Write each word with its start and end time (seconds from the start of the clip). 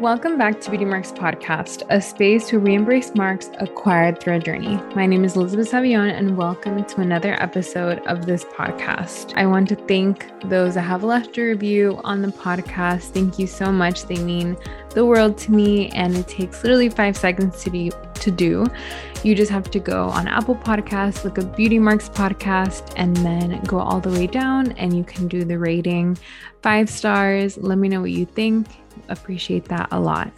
Welcome 0.00 0.36
back 0.36 0.60
to 0.60 0.70
Beauty 0.70 0.84
Marks 0.84 1.12
Podcast, 1.12 1.84
a 1.88 2.00
space 2.00 2.50
where 2.50 2.60
we 2.60 2.74
embrace 2.74 3.14
marks 3.14 3.48
acquired 3.60 4.18
through 4.18 4.34
a 4.34 4.38
journey. 4.40 4.76
My 4.96 5.06
name 5.06 5.24
is 5.24 5.36
Elizabeth 5.36 5.70
Savion, 5.70 6.12
and 6.12 6.36
welcome 6.36 6.84
to 6.84 7.00
another 7.00 7.40
episode 7.40 8.00
of 8.00 8.26
this 8.26 8.44
podcast. 8.44 9.32
I 9.36 9.46
want 9.46 9.68
to 9.68 9.76
thank 9.76 10.28
those 10.46 10.74
that 10.74 10.80
have 10.80 11.04
left 11.04 11.38
a 11.38 11.42
review 11.42 12.00
on 12.02 12.22
the 12.22 12.28
podcast. 12.28 13.10
Thank 13.10 13.38
you 13.38 13.46
so 13.46 13.70
much. 13.70 14.06
They 14.06 14.16
mean 14.16 14.56
the 14.90 15.06
world 15.06 15.38
to 15.38 15.52
me, 15.52 15.90
and 15.90 16.16
it 16.16 16.26
takes 16.26 16.64
literally 16.64 16.88
five 16.88 17.16
seconds 17.16 17.62
to 17.62 17.70
be 17.70 17.92
to 18.14 18.30
do. 18.32 18.66
You 19.22 19.36
just 19.36 19.50
have 19.52 19.70
to 19.70 19.78
go 19.78 20.08
on 20.08 20.26
Apple 20.26 20.56
Podcasts, 20.56 21.22
look 21.22 21.38
up 21.38 21.56
Beauty 21.56 21.78
Marks 21.78 22.08
Podcast, 22.08 22.92
and 22.96 23.16
then 23.18 23.62
go 23.62 23.78
all 23.78 24.00
the 24.00 24.10
way 24.10 24.26
down, 24.26 24.72
and 24.72 24.96
you 24.96 25.04
can 25.04 25.28
do 25.28 25.44
the 25.44 25.56
rating 25.56 26.18
five 26.62 26.90
stars. 26.90 27.56
Let 27.58 27.78
me 27.78 27.88
know 27.88 28.00
what 28.00 28.10
you 28.10 28.26
think 28.26 28.66
appreciate 29.08 29.66
that 29.66 29.88
a 29.90 30.00
lot. 30.00 30.30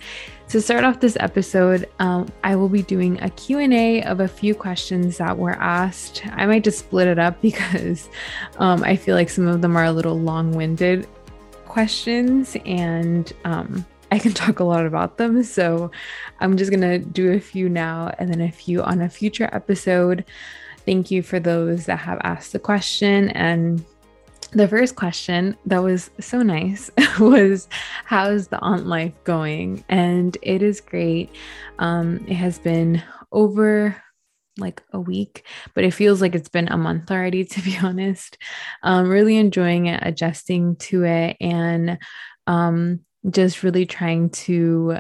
To 0.48 0.60
start 0.60 0.84
off 0.84 1.00
this 1.00 1.16
episode, 1.18 1.88
um, 1.98 2.28
I 2.44 2.54
will 2.54 2.68
be 2.68 2.82
doing 2.82 3.20
a 3.20 3.30
Q&A 3.30 4.02
of 4.04 4.20
a 4.20 4.28
few 4.28 4.54
questions 4.54 5.18
that 5.18 5.36
were 5.36 5.56
asked. 5.60 6.22
I 6.32 6.46
might 6.46 6.64
just 6.64 6.78
split 6.78 7.08
it 7.08 7.18
up 7.18 7.40
because 7.42 8.08
um, 8.58 8.84
I 8.84 8.96
feel 8.96 9.14
like 9.14 9.28
some 9.28 9.48
of 9.48 9.60
them 9.60 9.76
are 9.76 9.84
a 9.84 9.92
little 9.92 10.18
long-winded 10.18 11.06
questions 11.64 12.56
and 12.64 13.32
um, 13.44 13.84
I 14.10 14.18
can 14.18 14.32
talk 14.34 14.60
a 14.60 14.64
lot 14.64 14.86
about 14.86 15.18
them. 15.18 15.42
So 15.42 15.90
I'm 16.40 16.56
just 16.56 16.70
going 16.70 16.80
to 16.80 16.98
do 16.98 17.32
a 17.32 17.40
few 17.40 17.68
now 17.68 18.14
and 18.18 18.30
then 18.30 18.40
a 18.40 18.50
few 18.50 18.82
on 18.82 19.02
a 19.02 19.08
future 19.08 19.50
episode. 19.52 20.24
Thank 20.84 21.10
you 21.10 21.22
for 21.22 21.40
those 21.40 21.86
that 21.86 21.96
have 21.96 22.20
asked 22.22 22.52
the 22.52 22.60
question 22.60 23.30
and 23.30 23.84
the 24.52 24.68
first 24.68 24.96
question 24.96 25.56
that 25.66 25.82
was 25.82 26.10
so 26.20 26.42
nice 26.42 26.90
was 27.20 27.68
how's 28.04 28.48
the 28.48 28.58
aunt 28.60 28.86
life 28.86 29.12
going? 29.24 29.84
And 29.88 30.36
it 30.42 30.62
is 30.62 30.80
great. 30.80 31.30
Um, 31.78 32.24
it 32.28 32.34
has 32.34 32.58
been 32.58 33.02
over 33.32 33.96
like 34.58 34.82
a 34.92 34.98
week 34.98 35.46
but 35.74 35.84
it 35.84 35.92
feels 35.92 36.22
like 36.22 36.34
it's 36.34 36.48
been 36.48 36.68
a 36.68 36.78
month 36.78 37.10
already 37.10 37.44
to 37.52 37.60
be 37.62 37.76
honest. 37.82 38.38
Um, 38.82 39.08
really 39.08 39.36
enjoying 39.36 39.86
it 39.86 40.00
adjusting 40.02 40.76
to 40.76 41.04
it 41.04 41.36
and 41.40 41.98
um, 42.46 43.00
just 43.28 43.62
really 43.62 43.86
trying 43.86 44.30
to 44.30 44.98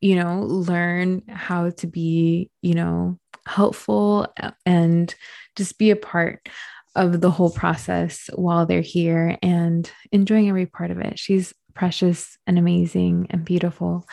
you 0.00 0.14
know 0.14 0.42
learn 0.42 1.22
how 1.28 1.70
to 1.70 1.86
be 1.86 2.50
you 2.62 2.74
know 2.74 3.18
helpful 3.46 4.32
and 4.64 5.14
just 5.56 5.78
be 5.78 5.90
a 5.90 5.96
part 5.96 6.48
of 6.96 7.20
the 7.20 7.30
whole 7.30 7.50
process 7.50 8.28
while 8.34 8.66
they're 8.66 8.80
here 8.80 9.38
and 9.42 9.90
enjoying 10.10 10.48
every 10.48 10.66
part 10.66 10.90
of 10.90 10.98
it. 10.98 11.18
She's 11.18 11.54
precious 11.74 12.36
and 12.46 12.58
amazing 12.58 13.28
and 13.30 13.44
beautiful. 13.44 14.06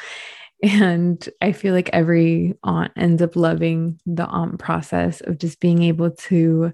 And 0.61 1.27
I 1.41 1.51
feel 1.51 1.73
like 1.73 1.89
every 1.91 2.55
aunt 2.63 2.93
ends 2.95 3.21
up 3.21 3.35
loving 3.35 3.99
the 4.05 4.25
aunt 4.25 4.59
process 4.59 5.21
of 5.21 5.37
just 5.37 5.59
being 5.59 5.83
able 5.83 6.11
to 6.11 6.71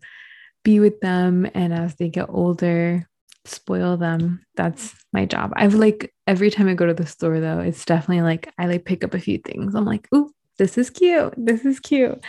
be 0.64 0.80
with 0.80 1.00
them. 1.00 1.50
And 1.54 1.74
as 1.74 1.96
they 1.96 2.10
get 2.10 2.30
older, 2.30 3.08
spoil 3.46 3.98
them. 3.98 4.46
That's 4.56 4.94
my 5.14 5.26
job. 5.26 5.54
I've 5.56 5.74
like 5.74 6.14
every 6.28 6.52
time 6.52 6.68
I 6.68 6.76
go 6.76 6.86
to 6.86 6.94
the 6.94 7.06
store 7.06 7.40
though, 7.40 7.60
it's 7.60 7.86
definitely 7.86 8.22
like 8.22 8.52
I 8.58 8.68
like 8.68 8.86
pick 8.86 9.04
up 9.04 9.14
a 9.14 9.20
few 9.20 9.40
things. 9.40 9.74
I'm 9.74 9.86
like, 9.86 10.08
ooh, 10.14 10.32
this 10.58 10.78
is 10.78 10.90
cute. 10.90 11.34
This 11.38 11.66
is 11.66 11.80
cute. 11.80 12.24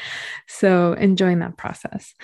So 0.46 0.94
enjoying 0.94 1.40
that 1.40 1.58
process. 1.58 2.14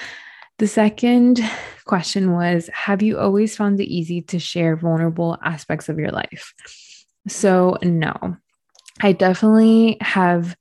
The 0.59 0.67
second 0.67 1.41
question 1.85 2.33
was 2.33 2.71
Have 2.73 3.03
you 3.03 3.19
always 3.19 3.57
found 3.57 3.79
it 3.81 3.93
easy 3.93 4.23
to 4.23 4.39
share 4.39 4.77
vulnerable 4.77 5.37
aspects 5.43 5.89
of 5.89 5.99
your 5.99 6.11
life? 6.11 6.55
So, 7.29 7.77
no, 7.83 8.37
I 9.01 9.13
definitely 9.13 9.99
have 10.01 10.57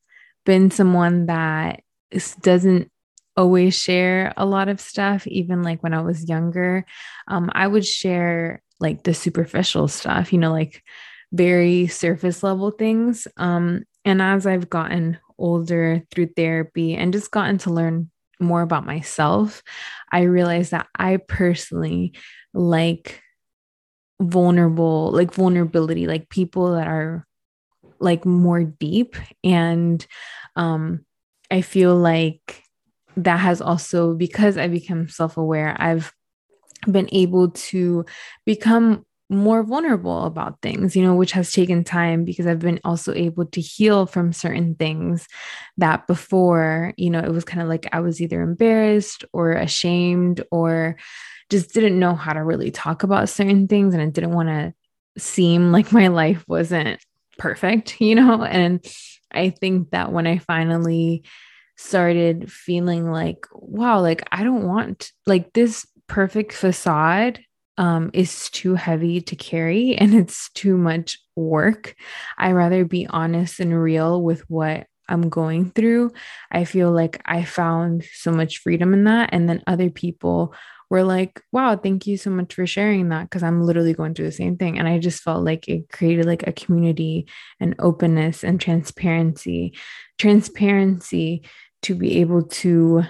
been 0.45 0.69
someone 0.71 1.27
that 1.27 1.81
doesn't 2.41 2.91
always 3.37 3.77
share 3.77 4.33
a 4.35 4.45
lot 4.45 4.67
of 4.67 4.81
stuff. 4.81 5.27
Even 5.27 5.63
like 5.63 5.81
when 5.81 5.93
I 5.93 6.01
was 6.01 6.27
younger, 6.27 6.85
um, 7.27 7.49
I 7.53 7.67
would 7.67 7.85
share 7.85 8.61
like 8.79 9.03
the 9.03 9.13
superficial 9.13 9.87
stuff, 9.87 10.33
you 10.33 10.39
know, 10.39 10.51
like 10.51 10.83
very 11.31 11.87
surface 11.87 12.43
level 12.43 12.71
things. 12.71 13.27
Um, 13.37 13.83
and 14.03 14.21
as 14.21 14.45
I've 14.45 14.69
gotten 14.69 15.19
older 15.37 16.03
through 16.11 16.27
therapy 16.35 16.95
and 16.95 17.13
just 17.13 17.31
gotten 17.31 17.57
to 17.59 17.71
learn 17.71 18.09
more 18.39 18.61
about 18.61 18.85
myself, 18.85 19.63
I 20.11 20.21
realized 20.23 20.71
that 20.71 20.87
I 20.97 21.17
personally 21.17 22.13
like 22.53 23.21
vulnerable, 24.21 25.11
like 25.11 25.33
vulnerability, 25.33 26.07
like 26.07 26.29
people 26.29 26.73
that 26.73 26.87
are 26.87 27.25
like 27.99 28.25
more 28.25 28.63
deep. 28.63 29.15
And 29.43 30.05
um, 30.55 31.05
I 31.51 31.61
feel 31.61 31.95
like 31.95 32.63
that 33.17 33.39
has 33.39 33.61
also, 33.61 34.13
because 34.13 34.57
I 34.57 34.67
become 34.67 35.07
self 35.09 35.37
aware, 35.37 35.75
I've 35.79 36.13
been 36.89 37.09
able 37.11 37.51
to 37.51 38.05
become 38.45 39.05
more 39.29 39.63
vulnerable 39.63 40.25
about 40.25 40.61
things, 40.61 40.95
you 40.95 41.03
know, 41.03 41.15
which 41.15 41.31
has 41.31 41.51
taken 41.51 41.83
time 41.83 42.25
because 42.25 42.45
I've 42.45 42.59
been 42.59 42.79
also 42.83 43.13
able 43.13 43.45
to 43.47 43.61
heal 43.61 44.05
from 44.05 44.31
certain 44.31 44.75
things 44.75 45.27
that 45.77 46.05
before, 46.05 46.93
you 46.97 47.09
know, 47.09 47.19
it 47.19 47.31
was 47.31 47.43
kind 47.43 47.61
of 47.61 47.67
like 47.67 47.87
I 47.91 48.01
was 48.01 48.21
either 48.21 48.41
embarrassed 48.41 49.25
or 49.33 49.53
ashamed 49.53 50.43
or 50.51 50.97
just 51.49 51.73
didn't 51.73 51.99
know 51.99 52.15
how 52.15 52.33
to 52.33 52.43
really 52.43 52.71
talk 52.71 53.03
about 53.03 53.29
certain 53.29 53.67
things. 53.67 53.93
And 53.93 54.03
I 54.03 54.07
didn't 54.07 54.33
want 54.33 54.49
to 54.49 54.73
seem 55.17 55.71
like 55.71 55.91
my 55.91 56.07
life 56.07 56.43
wasn't 56.47 56.99
perfect, 57.37 57.99
you 58.01 58.15
know? 58.15 58.43
And 58.43 58.85
I 59.31 59.49
think 59.49 59.89
that 59.91 60.11
when 60.11 60.27
I 60.27 60.37
finally 60.37 61.23
started 61.77 62.51
feeling 62.51 63.11
like, 63.11 63.47
wow, 63.53 63.99
like 63.99 64.23
I 64.31 64.43
don't 64.43 64.65
want 64.65 65.11
like 65.25 65.51
this 65.53 65.85
perfect 66.07 66.53
facade 66.53 67.39
um, 67.77 68.09
is 68.13 68.49
too 68.49 68.75
heavy 68.75 69.21
to 69.21 69.35
carry 69.35 69.95
and 69.95 70.13
it's 70.15 70.49
too 70.51 70.77
much 70.77 71.19
work. 71.35 71.95
I 72.37 72.51
rather 72.51 72.85
be 72.85 73.07
honest 73.07 73.59
and 73.59 73.79
real 73.79 74.21
with 74.21 74.49
what 74.49 74.87
I'm 75.07 75.29
going 75.29 75.71
through. 75.71 76.11
I 76.51 76.65
feel 76.65 76.91
like 76.91 77.21
I 77.25 77.43
found 77.43 78.05
so 78.13 78.31
much 78.31 78.59
freedom 78.59 78.93
in 78.93 79.03
that. 79.03 79.29
And 79.31 79.47
then 79.47 79.63
other 79.67 79.89
people 79.89 80.55
were 80.89 81.03
like, 81.03 81.41
wow, 81.51 81.75
thank 81.75 82.07
you 82.07 82.17
so 82.17 82.29
much 82.29 82.53
for 82.53 82.65
sharing 82.67 83.09
that 83.09 83.23
because 83.23 83.43
I'm 83.43 83.61
literally 83.61 83.93
going 83.93 84.13
through 84.13 84.25
the 84.25 84.31
same 84.31 84.57
thing. 84.57 84.77
And 84.77 84.87
I 84.87 84.99
just 84.99 85.21
felt 85.23 85.43
like 85.43 85.67
it 85.67 85.89
created 85.89 86.25
like 86.25 86.47
a 86.47 86.53
community 86.53 87.27
and 87.59 87.75
openness 87.79 88.43
and 88.43 88.59
transparency, 88.59 89.73
transparency 90.17 91.43
to 91.83 91.95
be 91.95 92.19
able 92.21 92.43
to, 92.43 93.03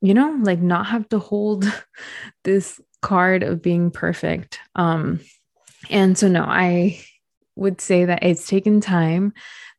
you 0.00 0.14
know, 0.14 0.38
like 0.42 0.60
not 0.60 0.86
have 0.86 1.08
to 1.10 1.18
hold 1.18 1.64
this 2.44 2.80
card 3.02 3.42
of 3.42 3.60
being 3.60 3.90
perfect. 3.90 4.58
Um, 4.74 5.20
and 5.90 6.16
so, 6.16 6.28
no, 6.28 6.44
I 6.44 7.04
would 7.56 7.80
say 7.80 8.06
that 8.06 8.22
it's 8.22 8.46
taken 8.46 8.80
time 8.80 9.34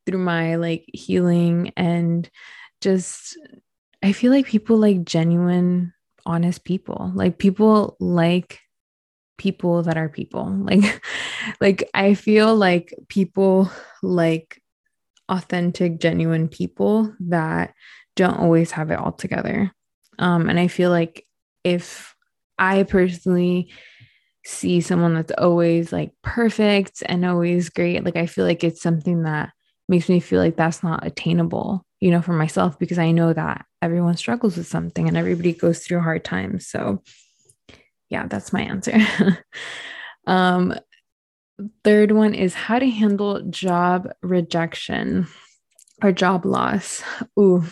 through 0.05 0.19
my 0.19 0.55
like 0.55 0.85
healing 0.93 1.71
and 1.75 2.29
just, 2.81 3.37
I 4.03 4.11
feel 4.11 4.31
like 4.31 4.45
people 4.45 4.77
like 4.77 5.05
genuine, 5.05 5.93
honest 6.25 6.65
people. 6.65 7.11
Like 7.15 7.37
people 7.37 7.95
like 7.99 8.59
people 9.37 9.83
that 9.83 9.97
are 9.97 10.09
people. 10.09 10.45
Like, 10.69 11.03
like 11.59 11.89
I 11.93 12.13
feel 12.13 12.55
like 12.55 12.93
people 13.07 13.71
like 14.01 14.61
authentic, 15.29 15.99
genuine 15.99 16.47
people 16.49 17.13
that 17.21 17.73
don't 18.15 18.37
always 18.37 18.71
have 18.71 18.91
it 18.91 18.99
all 18.99 19.13
together. 19.13 19.71
Um, 20.19 20.49
and 20.49 20.59
I 20.59 20.67
feel 20.67 20.89
like 20.89 21.25
if 21.63 22.12
I 22.63 22.83
personally 22.83 23.73
see 24.45 24.79
someone 24.79 25.13
that's 25.13 25.33
always 25.37 25.91
like 25.91 26.11
perfect 26.21 27.03
and 27.05 27.25
always 27.25 27.69
great, 27.69 28.03
like 28.05 28.15
I 28.15 28.25
feel 28.25 28.45
like 28.45 28.63
it's 28.63 28.81
something 28.81 29.23
that 29.23 29.51
makes 29.89 30.07
me 30.07 30.21
feel 30.21 30.39
like 30.39 30.55
that's 30.55 30.81
not 30.81 31.05
attainable, 31.05 31.85
you 31.99 32.09
know, 32.09 32.21
for 32.21 32.31
myself 32.31 32.79
because 32.79 32.97
I 32.97 33.11
know 33.11 33.33
that 33.33 33.65
everyone 33.81 34.15
struggles 34.15 34.55
with 34.55 34.67
something 34.67 35.09
and 35.09 35.17
everybody 35.17 35.51
goes 35.51 35.79
through 35.79 35.99
hard 35.99 36.23
times. 36.23 36.67
So, 36.67 37.03
yeah, 38.09 38.27
that's 38.27 38.53
my 38.53 38.61
answer. 38.61 38.97
um, 40.27 40.73
third 41.83 42.13
one 42.13 42.33
is 42.33 42.53
how 42.53 42.79
to 42.79 42.89
handle 42.89 43.41
job 43.49 44.09
rejection 44.21 45.27
or 46.01 46.13
job 46.13 46.45
loss. 46.45 47.03
Ooh, 47.37 47.65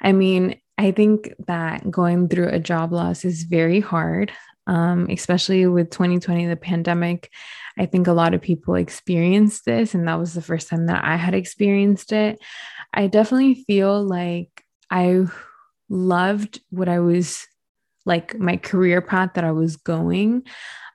I 0.00 0.10
mean, 0.10 0.60
I 0.78 0.90
think 0.90 1.32
that 1.46 1.90
going 1.90 2.28
through 2.28 2.48
a 2.48 2.58
job 2.58 2.92
loss 2.92 3.24
is 3.24 3.44
very 3.44 3.80
hard, 3.80 4.32
um, 4.66 5.08
especially 5.10 5.66
with 5.66 5.90
2020, 5.90 6.46
the 6.46 6.56
pandemic. 6.56 7.30
I 7.78 7.86
think 7.86 8.06
a 8.06 8.12
lot 8.12 8.34
of 8.34 8.42
people 8.42 8.74
experienced 8.74 9.64
this, 9.64 9.94
and 9.94 10.06
that 10.06 10.18
was 10.18 10.34
the 10.34 10.42
first 10.42 10.68
time 10.68 10.86
that 10.86 11.04
I 11.04 11.16
had 11.16 11.34
experienced 11.34 12.12
it. 12.12 12.38
I 12.92 13.06
definitely 13.06 13.64
feel 13.66 14.02
like 14.02 14.64
I 14.90 15.26
loved 15.88 16.60
what 16.70 16.88
I 16.88 17.00
was 17.00 17.46
like, 18.04 18.38
my 18.38 18.56
career 18.56 19.00
path 19.00 19.30
that 19.34 19.44
I 19.44 19.52
was 19.52 19.76
going. 19.76 20.44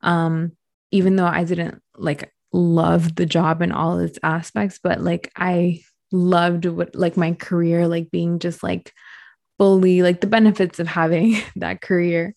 Um, 0.02 0.54
even 0.92 1.16
though 1.16 1.28
I 1.28 1.44
didn't 1.44 1.82
like 1.96 2.34
love 2.54 3.16
the 3.16 3.26
job 3.26 3.62
and 3.62 3.74
all 3.74 4.00
its 4.00 4.20
aspects, 4.24 4.80
but 4.82 5.02
like 5.02 5.32
I 5.36 5.82
loved 6.12 6.66
what 6.66 6.96
like 6.96 7.18
my 7.18 7.34
career, 7.34 7.88
like 7.88 8.12
being 8.12 8.40
just 8.40 8.64
like 8.64 8.94
fully 9.62 10.02
like 10.02 10.22
the 10.22 10.28
benefits 10.28 10.80
of 10.80 10.88
having 10.88 11.38
that 11.56 11.82
career. 11.82 12.34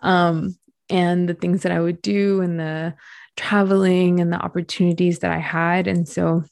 Um, 0.00 0.56
and 0.88 1.28
the 1.28 1.34
things 1.34 1.62
that 1.62 1.72
I 1.72 1.80
would 1.80 2.00
do 2.00 2.40
and 2.40 2.58
the 2.58 2.94
traveling 3.36 4.20
and 4.20 4.32
the 4.32 4.38
opportunities 4.38 5.18
that 5.18 5.30
I 5.30 5.38
had. 5.38 5.86
And 5.86 6.08
so 6.08 6.44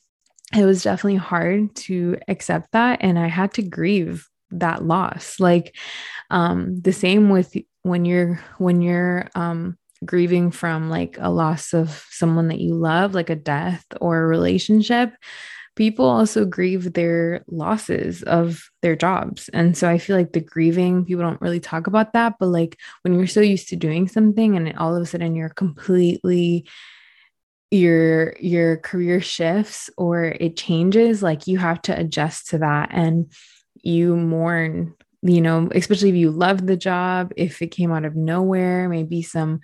it 0.55 0.67
was 0.67 0.83
definitely 0.83 1.17
hard 1.17 1.75
to 1.87 2.19
accept 2.29 2.73
that. 2.73 2.99
And 3.01 3.19
I 3.19 3.29
had 3.29 3.55
to 3.55 3.63
grieve 3.63 4.29
that 4.51 4.85
loss. 4.85 5.41
Like 5.41 5.75
um, 6.29 6.79
the 6.83 6.93
same 6.93 7.31
with 7.31 7.57
when 7.83 8.05
you're 8.05 8.41
when 8.59 8.83
you're 8.83 9.31
um, 9.35 9.79
grieving 10.05 10.51
from 10.51 10.91
like 10.91 11.17
a 11.19 11.31
loss 11.31 11.73
of 11.73 12.05
someone 12.11 12.49
that 12.49 12.61
you 12.61 12.75
love, 12.75 13.15
like 13.15 13.31
a 13.31 13.37
death 13.37 13.87
or 14.03 14.21
a 14.21 14.27
relationship, 14.27 15.15
people 15.77 16.05
also 16.05 16.45
grieve 16.45 16.93
their 16.93 17.45
losses 17.49 18.23
of 18.23 18.69
their 18.83 18.97
jobs. 18.97 19.49
And 19.51 19.77
so 19.77 19.89
I 19.89 19.99
feel 19.99 20.17
like 20.17 20.33
the 20.33 20.41
grieving, 20.41 21.05
people 21.05 21.23
don't 21.23 21.41
really 21.41 21.61
talk 21.61 21.87
about 21.87 22.13
that. 22.13 22.35
But 22.39 22.47
like 22.47 22.79
when 23.03 23.15
you're 23.15 23.27
so 23.27 23.41
used 23.41 23.69
to 23.69 23.77
doing 23.77 24.09
something 24.09 24.57
and 24.57 24.77
all 24.77 24.95
of 24.95 25.03
a 25.03 25.07
sudden 25.07 25.35
you're 25.35 25.49
completely 25.49 26.67
your 27.71 28.35
your 28.41 28.79
career 28.79 29.21
shifts 29.21 29.91
or 29.97 30.25
it 30.25 30.57
changes 30.57 31.23
like 31.23 31.47
you 31.47 31.57
have 31.57 31.81
to 31.81 31.97
adjust 31.97 32.49
to 32.49 32.59
that 32.59 32.89
and 32.93 33.33
you 33.81 34.17
mourn 34.17 34.93
you 35.23 35.41
know 35.41 35.69
especially 35.73 36.09
if 36.09 36.17
you 36.17 36.33
love 36.33 36.67
the 36.67 36.77
job 36.77 37.33
if 37.37 37.63
it 37.63 37.69
came 37.69 37.93
out 37.93 38.05
of 38.05 38.17
nowhere 38.17 38.89
maybe 38.89 39.23
some 39.23 39.61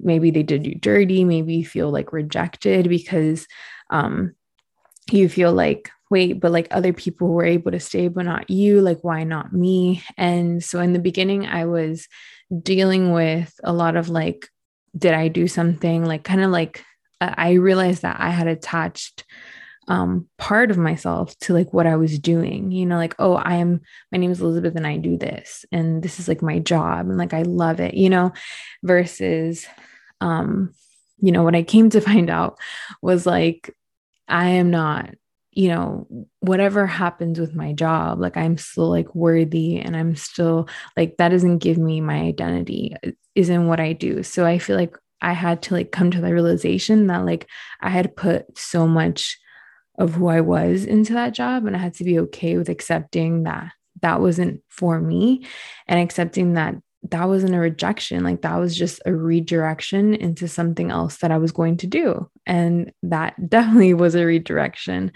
maybe 0.00 0.30
they 0.30 0.42
did 0.42 0.66
you 0.66 0.74
dirty 0.74 1.24
maybe 1.24 1.56
you 1.56 1.66
feel 1.66 1.90
like 1.90 2.14
rejected 2.14 2.88
because 2.88 3.46
um 3.90 4.34
you 5.10 5.28
feel 5.28 5.52
like 5.52 5.90
wait 6.10 6.40
but 6.40 6.52
like 6.52 6.68
other 6.70 6.92
people 6.92 7.28
were 7.28 7.44
able 7.44 7.70
to 7.70 7.80
stay 7.80 8.08
but 8.08 8.24
not 8.24 8.50
you 8.50 8.80
like 8.80 9.02
why 9.02 9.24
not 9.24 9.52
me? 9.52 10.02
And 10.16 10.62
so 10.62 10.80
in 10.80 10.92
the 10.92 10.98
beginning 10.98 11.46
i 11.46 11.64
was 11.64 12.08
dealing 12.62 13.12
with 13.12 13.58
a 13.64 13.72
lot 13.72 13.96
of 13.96 14.08
like 14.08 14.48
did 14.96 15.14
i 15.14 15.28
do 15.28 15.48
something? 15.48 16.04
Like 16.04 16.22
kind 16.22 16.42
of 16.42 16.50
like 16.50 16.84
i 17.20 17.52
realized 17.52 18.02
that 18.02 18.16
i 18.20 18.30
had 18.30 18.48
attached 18.48 19.24
um 19.88 20.28
part 20.38 20.70
of 20.70 20.78
myself 20.78 21.36
to 21.38 21.52
like 21.52 21.72
what 21.72 21.86
i 21.86 21.96
was 21.96 22.18
doing 22.18 22.70
you 22.70 22.86
know 22.86 22.96
like 22.96 23.14
oh 23.18 23.34
i 23.34 23.56
am 23.56 23.80
my 24.12 24.18
name 24.18 24.30
is 24.30 24.40
elizabeth 24.40 24.76
and 24.76 24.86
i 24.86 24.96
do 24.96 25.16
this 25.16 25.64
and 25.72 26.02
this 26.02 26.20
is 26.20 26.28
like 26.28 26.40
my 26.40 26.58
job 26.58 27.08
and 27.08 27.18
like 27.18 27.34
i 27.34 27.42
love 27.42 27.80
it 27.80 27.94
you 27.94 28.08
know 28.08 28.32
versus 28.82 29.66
um 30.20 30.72
you 31.18 31.32
know 31.32 31.42
what 31.42 31.56
i 31.56 31.62
came 31.62 31.90
to 31.90 32.00
find 32.12 32.30
out 32.30 32.58
was 33.00 33.26
like 33.26 33.74
I 34.32 34.48
am 34.48 34.70
not, 34.70 35.10
you 35.50 35.68
know, 35.68 36.06
whatever 36.40 36.86
happens 36.86 37.38
with 37.38 37.54
my 37.54 37.74
job, 37.74 38.18
like 38.18 38.36
I'm 38.38 38.56
still 38.56 38.88
like 38.88 39.14
worthy 39.14 39.78
and 39.78 39.94
I'm 39.94 40.16
still 40.16 40.68
like 40.96 41.18
that 41.18 41.28
doesn't 41.28 41.58
give 41.58 41.76
me 41.76 42.00
my 42.00 42.22
identity, 42.22 42.94
isn't 43.34 43.68
what 43.68 43.78
I 43.78 43.92
do. 43.92 44.22
So 44.22 44.46
I 44.46 44.58
feel 44.58 44.76
like 44.76 44.96
I 45.20 45.34
had 45.34 45.60
to 45.62 45.74
like 45.74 45.92
come 45.92 46.10
to 46.10 46.20
the 46.20 46.32
realization 46.32 47.08
that 47.08 47.26
like 47.26 47.46
I 47.82 47.90
had 47.90 48.16
put 48.16 48.58
so 48.58 48.88
much 48.88 49.38
of 49.98 50.14
who 50.14 50.28
I 50.28 50.40
was 50.40 50.86
into 50.86 51.12
that 51.12 51.34
job 51.34 51.66
and 51.66 51.76
I 51.76 51.78
had 51.78 51.94
to 51.94 52.04
be 52.04 52.18
okay 52.20 52.56
with 52.56 52.70
accepting 52.70 53.42
that 53.42 53.70
that 54.00 54.20
wasn't 54.20 54.62
for 54.68 54.98
me 54.98 55.46
and 55.86 56.00
accepting 56.00 56.54
that 56.54 56.74
that 57.10 57.28
wasn't 57.28 57.54
a 57.54 57.58
rejection. 57.58 58.22
Like 58.22 58.42
that 58.42 58.56
was 58.56 58.76
just 58.76 59.00
a 59.06 59.14
redirection 59.14 60.14
into 60.14 60.46
something 60.46 60.90
else 60.90 61.18
that 61.18 61.32
I 61.32 61.38
was 61.38 61.52
going 61.52 61.76
to 61.78 61.86
do. 61.86 62.30
And 62.46 62.92
that 63.02 63.34
definitely 63.48 63.94
was 63.94 64.14
a 64.14 64.24
redirection. 64.24 65.12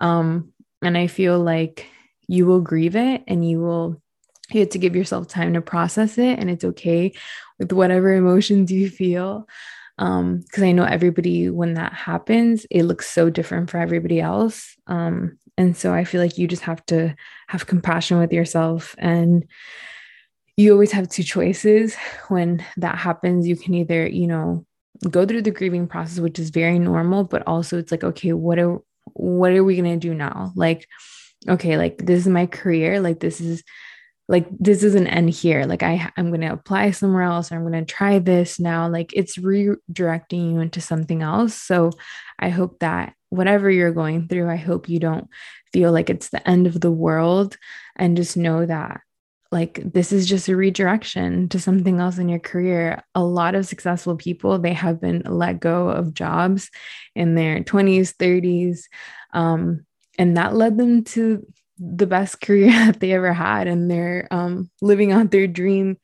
Um, 0.00 0.52
and 0.82 0.96
I 0.96 1.06
feel 1.06 1.40
like 1.40 1.86
you 2.28 2.46
will 2.46 2.60
grieve 2.60 2.96
it 2.96 3.22
and 3.26 3.48
you 3.48 3.60
will 3.60 4.00
you 4.50 4.60
have 4.60 4.70
to 4.70 4.78
give 4.78 4.94
yourself 4.94 5.26
time 5.26 5.54
to 5.54 5.60
process 5.62 6.18
it 6.18 6.38
and 6.38 6.50
it's 6.50 6.64
okay 6.64 7.12
with 7.58 7.72
whatever 7.72 8.12
emotions 8.12 8.70
you 8.70 8.90
feel 8.90 9.48
um 9.98 10.40
because 10.40 10.62
i 10.62 10.72
know 10.72 10.84
everybody 10.84 11.48
when 11.48 11.74
that 11.74 11.92
happens 11.92 12.66
it 12.70 12.82
looks 12.82 13.08
so 13.08 13.30
different 13.30 13.70
for 13.70 13.78
everybody 13.78 14.20
else 14.20 14.76
um 14.86 15.38
and 15.56 15.76
so 15.76 15.94
i 15.94 16.04
feel 16.04 16.20
like 16.20 16.36
you 16.36 16.46
just 16.46 16.62
have 16.62 16.84
to 16.86 17.14
have 17.46 17.66
compassion 17.66 18.18
with 18.18 18.32
yourself 18.32 18.94
and 18.98 19.46
you 20.56 20.72
always 20.72 20.92
have 20.92 21.08
two 21.08 21.22
choices 21.22 21.96
when 22.28 22.64
that 22.76 22.96
happens. 22.96 23.46
You 23.46 23.56
can 23.56 23.74
either, 23.74 24.06
you 24.06 24.26
know, 24.26 24.64
go 25.10 25.26
through 25.26 25.42
the 25.42 25.50
grieving 25.50 25.86
process, 25.86 26.20
which 26.20 26.38
is 26.38 26.50
very 26.50 26.78
normal, 26.78 27.24
but 27.24 27.42
also 27.46 27.78
it's 27.78 27.90
like, 27.90 28.04
okay, 28.04 28.32
what 28.32 28.58
are 28.58 28.78
what 29.12 29.52
are 29.52 29.64
we 29.64 29.76
gonna 29.76 29.96
do 29.96 30.14
now? 30.14 30.52
Like, 30.54 30.88
okay, 31.48 31.76
like 31.76 31.98
this 31.98 32.20
is 32.20 32.28
my 32.28 32.46
career, 32.46 33.00
like 33.00 33.20
this 33.20 33.40
is 33.40 33.62
like 34.28 34.46
this 34.58 34.80
doesn't 34.80 35.06
end 35.08 35.30
here. 35.30 35.64
Like 35.64 35.82
I 35.82 36.10
I'm 36.16 36.30
gonna 36.30 36.52
apply 36.52 36.92
somewhere 36.92 37.22
else, 37.22 37.50
or 37.52 37.56
I'm 37.56 37.64
gonna 37.64 37.84
try 37.84 38.18
this 38.18 38.58
now. 38.58 38.88
Like 38.88 39.12
it's 39.12 39.36
redirecting 39.36 40.52
you 40.52 40.60
into 40.60 40.80
something 40.80 41.22
else. 41.22 41.54
So 41.54 41.90
I 42.38 42.48
hope 42.48 42.78
that 42.78 43.14
whatever 43.30 43.70
you're 43.70 43.92
going 43.92 44.28
through, 44.28 44.48
I 44.48 44.56
hope 44.56 44.88
you 44.88 45.00
don't 45.00 45.28
feel 45.72 45.92
like 45.92 46.08
it's 46.08 46.30
the 46.30 46.48
end 46.48 46.66
of 46.66 46.80
the 46.80 46.92
world 46.92 47.58
and 47.96 48.16
just 48.16 48.36
know 48.36 48.64
that 48.64 49.00
like 49.54 49.80
this 49.92 50.12
is 50.12 50.26
just 50.26 50.48
a 50.48 50.56
redirection 50.56 51.48
to 51.48 51.60
something 51.60 52.00
else 52.00 52.18
in 52.18 52.28
your 52.28 52.40
career. 52.40 53.02
A 53.14 53.22
lot 53.22 53.54
of 53.54 53.66
successful 53.66 54.16
people 54.16 54.58
they 54.58 54.72
have 54.72 55.00
been 55.00 55.22
let 55.24 55.60
go 55.60 55.88
of 55.88 56.12
jobs 56.12 56.70
in 57.14 57.36
their 57.36 57.60
20s 57.60 58.12
30s 58.16 58.82
um, 59.32 59.86
and 60.18 60.36
that 60.36 60.54
led 60.54 60.76
them 60.76 61.04
to 61.04 61.46
the 61.78 62.06
best 62.06 62.40
career 62.40 62.70
that 62.86 62.98
they 62.98 63.12
ever 63.12 63.32
had 63.32 63.68
and 63.68 63.88
they're 63.88 64.26
um, 64.32 64.70
living 64.82 65.12
out 65.12 65.30
their 65.30 65.46
dream 65.46 65.96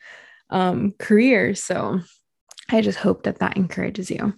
um, 0.48 0.92
career. 0.98 1.54
So 1.54 2.00
i 2.70 2.80
just 2.80 2.98
hope 2.98 3.24
that 3.24 3.40
that 3.40 3.56
encourages 3.56 4.12
you. 4.12 4.32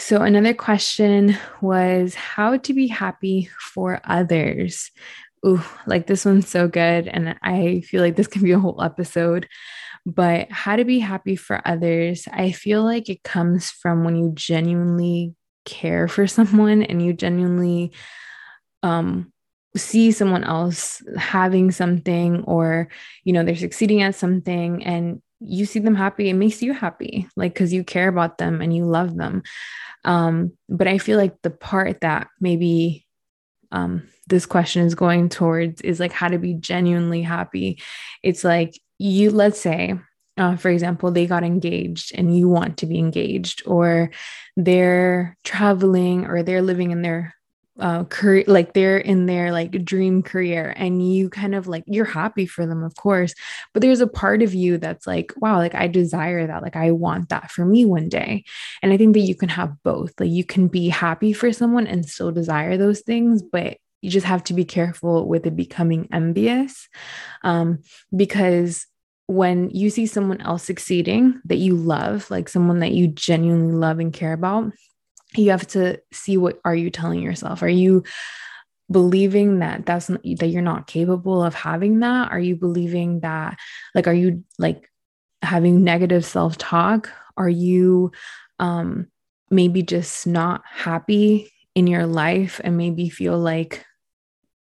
So, 0.00 0.22
another 0.22 0.54
question 0.54 1.36
was 1.60 2.14
how 2.14 2.58
to 2.58 2.74
be 2.74 2.86
happy 2.86 3.50
for 3.74 4.00
others 4.04 4.92
ooh, 5.46 5.62
like 5.86 6.06
this 6.06 6.24
one's 6.24 6.48
so 6.48 6.68
good. 6.68 7.08
And 7.08 7.36
I 7.42 7.80
feel 7.82 8.02
like 8.02 8.16
this 8.16 8.26
can 8.26 8.42
be 8.42 8.52
a 8.52 8.58
whole 8.58 8.82
episode. 8.82 9.48
But 10.06 10.50
how 10.50 10.76
to 10.76 10.84
be 10.84 11.00
happy 11.00 11.36
for 11.36 11.60
others, 11.64 12.26
I 12.32 12.52
feel 12.52 12.82
like 12.82 13.08
it 13.08 13.22
comes 13.22 13.70
from 13.70 14.04
when 14.04 14.16
you 14.16 14.32
genuinely 14.34 15.34
care 15.64 16.08
for 16.08 16.26
someone 16.26 16.82
and 16.82 17.04
you 17.04 17.12
genuinely 17.12 17.92
um, 18.82 19.32
see 19.76 20.12
someone 20.12 20.44
else 20.44 21.02
having 21.16 21.70
something 21.70 22.42
or, 22.44 22.88
you 23.24 23.32
know, 23.32 23.44
they're 23.44 23.56
succeeding 23.56 24.02
at 24.02 24.14
something 24.14 24.84
and 24.84 25.20
you 25.40 25.66
see 25.66 25.78
them 25.78 25.94
happy, 25.94 26.30
it 26.30 26.34
makes 26.34 26.62
you 26.62 26.72
happy, 26.72 27.28
like, 27.36 27.54
because 27.54 27.72
you 27.72 27.84
care 27.84 28.08
about 28.08 28.38
them 28.38 28.60
and 28.60 28.74
you 28.74 28.84
love 28.84 29.16
them. 29.16 29.42
Um, 30.04 30.52
but 30.68 30.88
I 30.88 30.98
feel 30.98 31.18
like 31.18 31.40
the 31.42 31.50
part 31.50 32.00
that 32.00 32.28
maybe 32.40 33.06
um, 33.72 34.08
this 34.26 34.46
question 34.46 34.86
is 34.86 34.94
going 34.94 35.28
towards 35.28 35.80
is 35.82 36.00
like 36.00 36.12
how 36.12 36.28
to 36.28 36.38
be 36.38 36.54
genuinely 36.54 37.22
happy. 37.22 37.80
It's 38.22 38.44
like 38.44 38.78
you, 38.98 39.30
let's 39.30 39.60
say, 39.60 39.94
uh, 40.36 40.56
for 40.56 40.70
example, 40.70 41.10
they 41.10 41.26
got 41.26 41.44
engaged 41.44 42.12
and 42.14 42.36
you 42.36 42.48
want 42.48 42.78
to 42.78 42.86
be 42.86 42.98
engaged, 42.98 43.62
or 43.66 44.10
they're 44.56 45.36
traveling 45.44 46.26
or 46.26 46.42
they're 46.42 46.62
living 46.62 46.92
in 46.92 47.02
their 47.02 47.34
uh, 47.78 48.04
career, 48.04 48.44
like 48.46 48.72
they're 48.72 48.98
in 48.98 49.26
their 49.26 49.52
like 49.52 49.84
dream 49.84 50.22
career, 50.22 50.72
and 50.76 51.06
you 51.06 51.30
kind 51.30 51.54
of 51.54 51.66
like 51.66 51.84
you're 51.86 52.04
happy 52.04 52.46
for 52.46 52.66
them, 52.66 52.82
of 52.82 52.94
course, 52.96 53.34
but 53.72 53.82
there's 53.82 54.00
a 54.00 54.06
part 54.06 54.42
of 54.42 54.54
you 54.54 54.78
that's 54.78 55.06
like, 55.06 55.32
wow, 55.36 55.58
like 55.58 55.74
I 55.74 55.86
desire 55.86 56.46
that, 56.46 56.62
like 56.62 56.76
I 56.76 56.90
want 56.90 57.28
that 57.28 57.50
for 57.50 57.64
me 57.64 57.84
one 57.84 58.08
day, 58.08 58.44
and 58.82 58.92
I 58.92 58.96
think 58.96 59.14
that 59.14 59.20
you 59.20 59.34
can 59.34 59.48
have 59.48 59.74
both. 59.82 60.18
Like 60.18 60.30
you 60.30 60.44
can 60.44 60.68
be 60.68 60.88
happy 60.88 61.32
for 61.32 61.52
someone 61.52 61.86
and 61.86 62.08
still 62.08 62.32
desire 62.32 62.76
those 62.76 63.00
things, 63.00 63.42
but 63.42 63.78
you 64.00 64.10
just 64.10 64.26
have 64.26 64.44
to 64.44 64.54
be 64.54 64.64
careful 64.64 65.26
with 65.26 65.46
it 65.46 65.56
becoming 65.56 66.08
envious 66.12 66.88
um, 67.42 67.80
because 68.14 68.86
when 69.26 69.68
you 69.70 69.90
see 69.90 70.06
someone 70.06 70.40
else 70.40 70.62
succeeding 70.62 71.40
that 71.44 71.56
you 71.56 71.74
love 71.74 72.30
like 72.30 72.48
someone 72.48 72.78
that 72.78 72.92
you 72.92 73.08
genuinely 73.08 73.74
love 73.74 73.98
and 73.98 74.12
care 74.12 74.32
about 74.32 74.72
you 75.36 75.50
have 75.50 75.66
to 75.68 76.00
see 76.12 76.36
what 76.36 76.60
are 76.64 76.74
you 76.74 76.90
telling 76.90 77.20
yourself? 77.20 77.62
Are 77.62 77.68
you 77.68 78.04
believing 78.90 79.58
that 79.58 79.84
that's 79.84 80.06
that 80.06 80.48
you're 80.48 80.62
not 80.62 80.86
capable 80.86 81.42
of 81.42 81.54
having 81.54 82.00
that? 82.00 82.30
Are 82.30 82.40
you 82.40 82.56
believing 82.56 83.20
that 83.20 83.58
like 83.94 84.06
are 84.06 84.14
you 84.14 84.44
like 84.58 84.90
having 85.42 85.84
negative 85.84 86.24
self-talk? 86.24 87.10
Are 87.36 87.48
you 87.48 88.12
um 88.58 89.08
maybe 89.50 89.82
just 89.82 90.26
not 90.26 90.62
happy 90.64 91.50
in 91.74 91.86
your 91.86 92.06
life 92.06 92.60
and 92.64 92.76
maybe 92.76 93.08
feel 93.08 93.38
like 93.38 93.84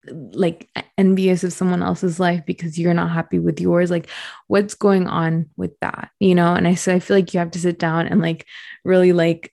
like 0.06 0.68
envious 0.98 1.44
of 1.44 1.52
someone 1.52 1.82
else's 1.82 2.18
life 2.18 2.44
because 2.44 2.78
you're 2.78 2.92
not 2.92 3.10
happy 3.10 3.38
with 3.38 3.60
yours? 3.60 3.90
Like 3.90 4.10
what's 4.48 4.74
going 4.74 5.06
on 5.06 5.48
with 5.56 5.78
that? 5.80 6.10
You 6.20 6.34
know 6.34 6.54
and 6.54 6.68
i 6.68 6.74
so 6.74 6.94
i 6.94 7.00
feel 7.00 7.16
like 7.16 7.32
you 7.32 7.40
have 7.40 7.52
to 7.52 7.60
sit 7.60 7.78
down 7.78 8.06
and 8.08 8.20
like 8.20 8.46
really 8.84 9.12
like 9.12 9.51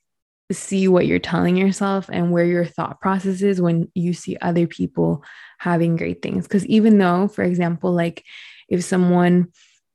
see 0.51 0.87
what 0.87 1.05
you're 1.05 1.19
telling 1.19 1.55
yourself 1.55 2.09
and 2.11 2.31
where 2.31 2.45
your 2.45 2.65
thought 2.65 2.99
process 2.99 3.41
is 3.41 3.61
when 3.61 3.91
you 3.93 4.13
see 4.13 4.37
other 4.41 4.65
people 4.67 5.23
having 5.59 5.95
great 5.95 6.21
things. 6.21 6.45
Because 6.47 6.65
even 6.65 6.97
though, 6.97 7.27
for 7.27 7.43
example, 7.43 7.91
like 7.91 8.23
if 8.67 8.83
someone 8.83 9.51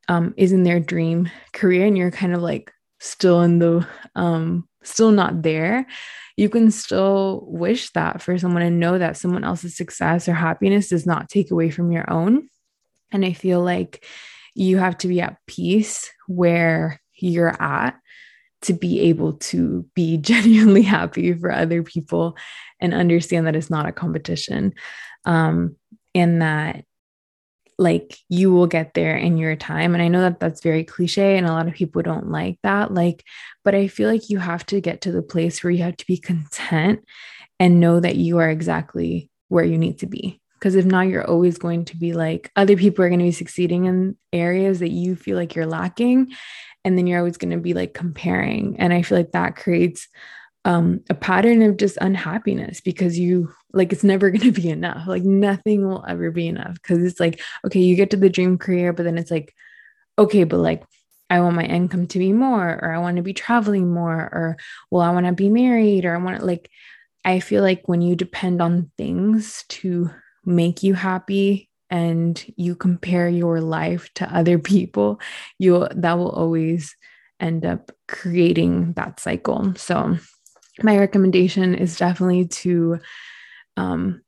um, 0.08 0.34
is 0.36 0.52
in 0.52 0.62
their 0.62 0.80
dream 0.80 1.30
career 1.52 1.86
and 1.86 1.98
you're 1.98 2.10
kind 2.10 2.34
of 2.34 2.42
like 2.42 2.72
still 3.00 3.42
in 3.42 3.58
the 3.58 3.86
um, 4.14 4.68
still 4.82 5.10
not 5.10 5.42
there, 5.42 5.86
you 6.36 6.48
can 6.48 6.70
still 6.70 7.44
wish 7.48 7.90
that 7.90 8.22
for 8.22 8.38
someone 8.38 8.62
and 8.62 8.80
know 8.80 8.98
that 8.98 9.16
someone 9.16 9.44
else's 9.44 9.76
success 9.76 10.28
or 10.28 10.34
happiness 10.34 10.88
does 10.88 11.06
not 11.06 11.28
take 11.28 11.50
away 11.50 11.70
from 11.70 11.90
your 11.90 12.10
own. 12.10 12.48
And 13.12 13.24
I 13.24 13.32
feel 13.32 13.62
like 13.62 14.04
you 14.54 14.78
have 14.78 14.98
to 14.98 15.08
be 15.08 15.20
at 15.20 15.38
peace 15.46 16.10
where 16.26 17.00
you're 17.14 17.60
at 17.62 17.98
to 18.64 18.72
be 18.72 19.00
able 19.00 19.34
to 19.34 19.88
be 19.94 20.16
genuinely 20.18 20.82
happy 20.82 21.32
for 21.32 21.50
other 21.50 21.82
people 21.82 22.36
and 22.80 22.94
understand 22.94 23.46
that 23.46 23.56
it's 23.56 23.70
not 23.70 23.86
a 23.86 23.92
competition 23.92 24.74
um, 25.24 25.76
and 26.14 26.42
that 26.42 26.84
like 27.76 28.16
you 28.28 28.52
will 28.52 28.68
get 28.68 28.94
there 28.94 29.16
in 29.16 29.36
your 29.36 29.56
time. 29.56 29.94
And 29.94 30.02
i 30.02 30.06
know 30.06 30.20
that 30.20 30.38
that's 30.38 30.62
very 30.62 30.84
cliche 30.84 31.36
and 31.36 31.46
a 31.46 31.52
lot 31.52 31.66
of 31.66 31.74
people 31.74 32.02
don't 32.02 32.30
like 32.30 32.58
that 32.62 32.94
like 32.94 33.24
but 33.64 33.74
i 33.74 33.88
feel 33.88 34.08
like 34.08 34.30
you 34.30 34.38
have 34.38 34.64
to 34.66 34.80
get 34.80 35.00
to 35.02 35.12
the 35.12 35.22
place 35.22 35.64
where 35.64 35.72
you 35.72 35.82
have 35.82 35.96
to 35.96 36.06
be 36.06 36.16
content 36.16 37.00
and 37.60 37.80
know 37.80 38.00
that 38.00 38.16
you 38.16 38.38
are 38.38 38.50
exactly 38.50 39.30
where 39.48 39.64
you 39.64 39.78
need 39.78 39.98
to 40.00 40.06
be. 40.06 40.40
Because 40.54 40.74
if 40.74 40.84
not 40.84 41.08
you're 41.08 41.28
always 41.28 41.58
going 41.58 41.84
to 41.86 41.96
be 41.96 42.12
like 42.12 42.50
other 42.56 42.76
people 42.76 43.04
are 43.04 43.08
going 43.08 43.20
to 43.20 43.26
be 43.26 43.32
succeeding 43.32 43.84
in 43.84 44.16
areas 44.32 44.80
that 44.80 44.90
you 44.90 45.14
feel 45.14 45.36
like 45.36 45.54
you're 45.54 45.66
lacking 45.66 46.32
and 46.84 46.96
then 46.98 47.06
you're 47.06 47.18
always 47.18 47.36
going 47.36 47.50
to 47.52 47.58
be 47.58 47.74
like 47.74 47.94
comparing. 47.94 48.78
And 48.78 48.92
i 48.92 49.02
feel 49.02 49.18
like 49.18 49.32
that 49.32 49.56
creates 49.56 50.08
um, 50.66 51.04
a 51.10 51.14
pattern 51.14 51.60
of 51.62 51.76
just 51.76 51.98
unhappiness 52.00 52.80
because 52.80 53.18
you 53.18 53.52
like 53.72 53.92
it's 53.92 54.04
never 54.04 54.30
going 54.32 54.52
to 54.52 54.60
be 54.60 54.70
enough. 54.70 55.06
Like 55.06 55.24
nothing 55.24 55.86
will 55.86 56.04
ever 56.08 56.30
be 56.30 56.48
enough 56.48 56.74
because 56.74 57.04
it's 57.04 57.20
like 57.20 57.40
okay 57.66 57.80
you 57.80 57.96
get 57.96 58.10
to 58.10 58.16
the 58.16 58.30
dream 58.30 58.58
career 58.58 58.92
but 58.92 59.02
then 59.02 59.18
it's 59.18 59.30
like 59.30 59.54
okay 60.18 60.44
but 60.44 60.58
like 60.58 60.84
i 61.30 61.40
want 61.40 61.56
my 61.56 61.64
income 61.64 62.06
to 62.06 62.18
be 62.18 62.32
more 62.32 62.78
or 62.82 62.92
i 62.92 62.98
want 62.98 63.16
to 63.16 63.22
be 63.22 63.32
traveling 63.32 63.92
more 63.92 64.14
or 64.14 64.56
well 64.90 65.02
i 65.02 65.10
want 65.10 65.26
to 65.26 65.32
be 65.32 65.48
married 65.48 66.04
or 66.04 66.14
i 66.14 66.22
want 66.22 66.38
to 66.38 66.44
like 66.44 66.70
i 67.24 67.40
feel 67.40 67.62
like 67.62 67.88
when 67.88 68.00
you 68.00 68.14
depend 68.14 68.62
on 68.62 68.90
things 68.96 69.64
to 69.68 70.10
make 70.44 70.82
you 70.82 70.94
happy 70.94 71.68
and 71.90 72.44
you 72.56 72.74
compare 72.74 73.28
your 73.28 73.60
life 73.60 74.12
to 74.14 74.36
other 74.36 74.58
people 74.58 75.20
you 75.58 75.86
that 75.94 76.18
will 76.18 76.30
always 76.30 76.96
end 77.40 77.64
up 77.64 77.92
creating 78.08 78.92
that 78.94 79.20
cycle 79.20 79.74
so 79.76 80.16
my 80.82 80.98
recommendation 80.98 81.74
is 81.74 81.96
definitely 81.96 82.46
to 82.46 82.98
um, 83.76 84.22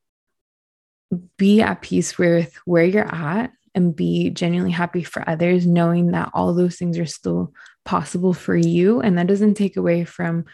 be 1.37 1.63
at 1.63 1.83
peace 1.83 2.19
with 2.19 2.55
where 2.65 2.85
you're 2.85 3.15
at 3.15 3.53
and 3.75 3.95
be 3.95 4.31
genuinely 4.31 4.73
happy 4.73 5.03
for 5.03 5.29
others, 5.29 5.67
knowing 5.67 6.13
that 6.13 6.31
all 6.33 6.55
those 6.55 6.77
things 6.77 6.99
are 6.99 7.07
still 7.07 7.53
possible 7.85 8.33
for 8.33 8.57
you. 8.57 9.01
And 9.01 9.19
that 9.19 9.27
doesn't 9.27 9.55
take 9.55 9.77
away 9.77 10.05
from 10.05 10.47